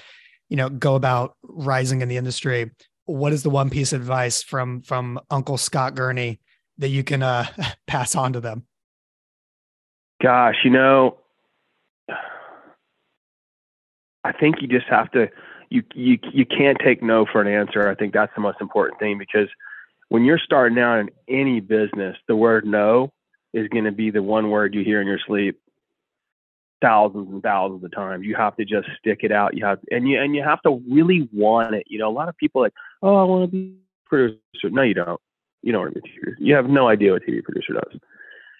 [0.47, 2.71] you know, go about rising in the industry,
[3.07, 6.39] what is the one piece of advice from from Uncle Scott Gurney
[6.77, 7.45] that you can uh,
[7.87, 8.65] pass on to them?
[10.21, 11.17] Gosh, you know,
[14.23, 15.29] I think you just have to
[15.69, 17.89] you you you can't take no for an answer.
[17.89, 19.47] I think that's the most important thing because
[20.09, 23.11] when you're starting out in any business, the word no
[23.53, 25.59] is going to be the one word you hear in your sleep
[26.81, 28.25] thousands and thousands of times.
[28.25, 29.55] You have to just stick it out.
[29.55, 31.83] You have and you and you have to really want it.
[31.87, 34.69] You know, a lot of people like, oh, I want to be a producer.
[34.69, 35.21] No, you don't.
[35.63, 36.33] You don't want to be a TV.
[36.39, 37.99] You have no idea what a TV producer does.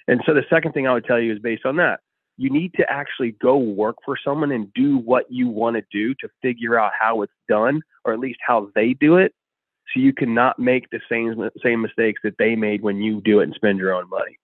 [0.08, 2.00] And so the second thing I would tell you is based on that
[2.38, 6.14] you need to actually go work for someone and do what you want to do
[6.22, 9.34] to figure out how it's done or at least how they do it
[9.94, 13.44] so you cannot make the same same mistakes that they made when you do it
[13.44, 14.38] and spend your own money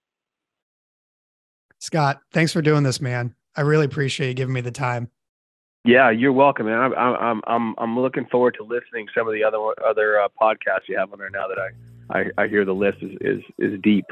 [1.80, 5.09] scott thanks for doing this man i really appreciate you giving me the time
[5.85, 9.43] yeah you're welcome man i'm i'm i'm i'm looking forward to listening some of the
[9.43, 11.69] other other uh, podcasts you have on there now that i
[12.09, 14.05] I, I hear the list is, is is deep.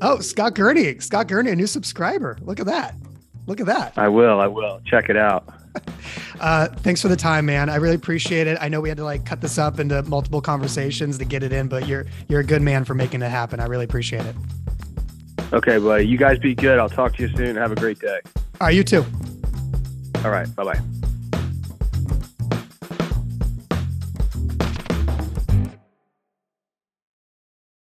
[0.00, 2.38] Oh, Scott Gurney, Scott Gurney, a new subscriber.
[2.42, 2.94] Look at that.
[3.46, 3.96] Look at that.
[3.96, 4.40] I will.
[4.40, 4.80] I will.
[4.86, 5.48] Check it out.
[6.40, 7.70] Uh, thanks for the time, man.
[7.70, 8.58] I really appreciate it.
[8.60, 11.52] I know we had to like cut this up into multiple conversations to get it
[11.52, 13.60] in, but you're you're a good man for making it happen.
[13.60, 14.36] I really appreciate it.
[15.52, 16.06] Okay, buddy.
[16.06, 16.78] You guys be good.
[16.78, 17.56] I'll talk to you soon.
[17.56, 18.20] Have a great day.
[18.60, 19.04] All right, you too.
[20.24, 20.54] All right.
[20.56, 20.80] Bye bye.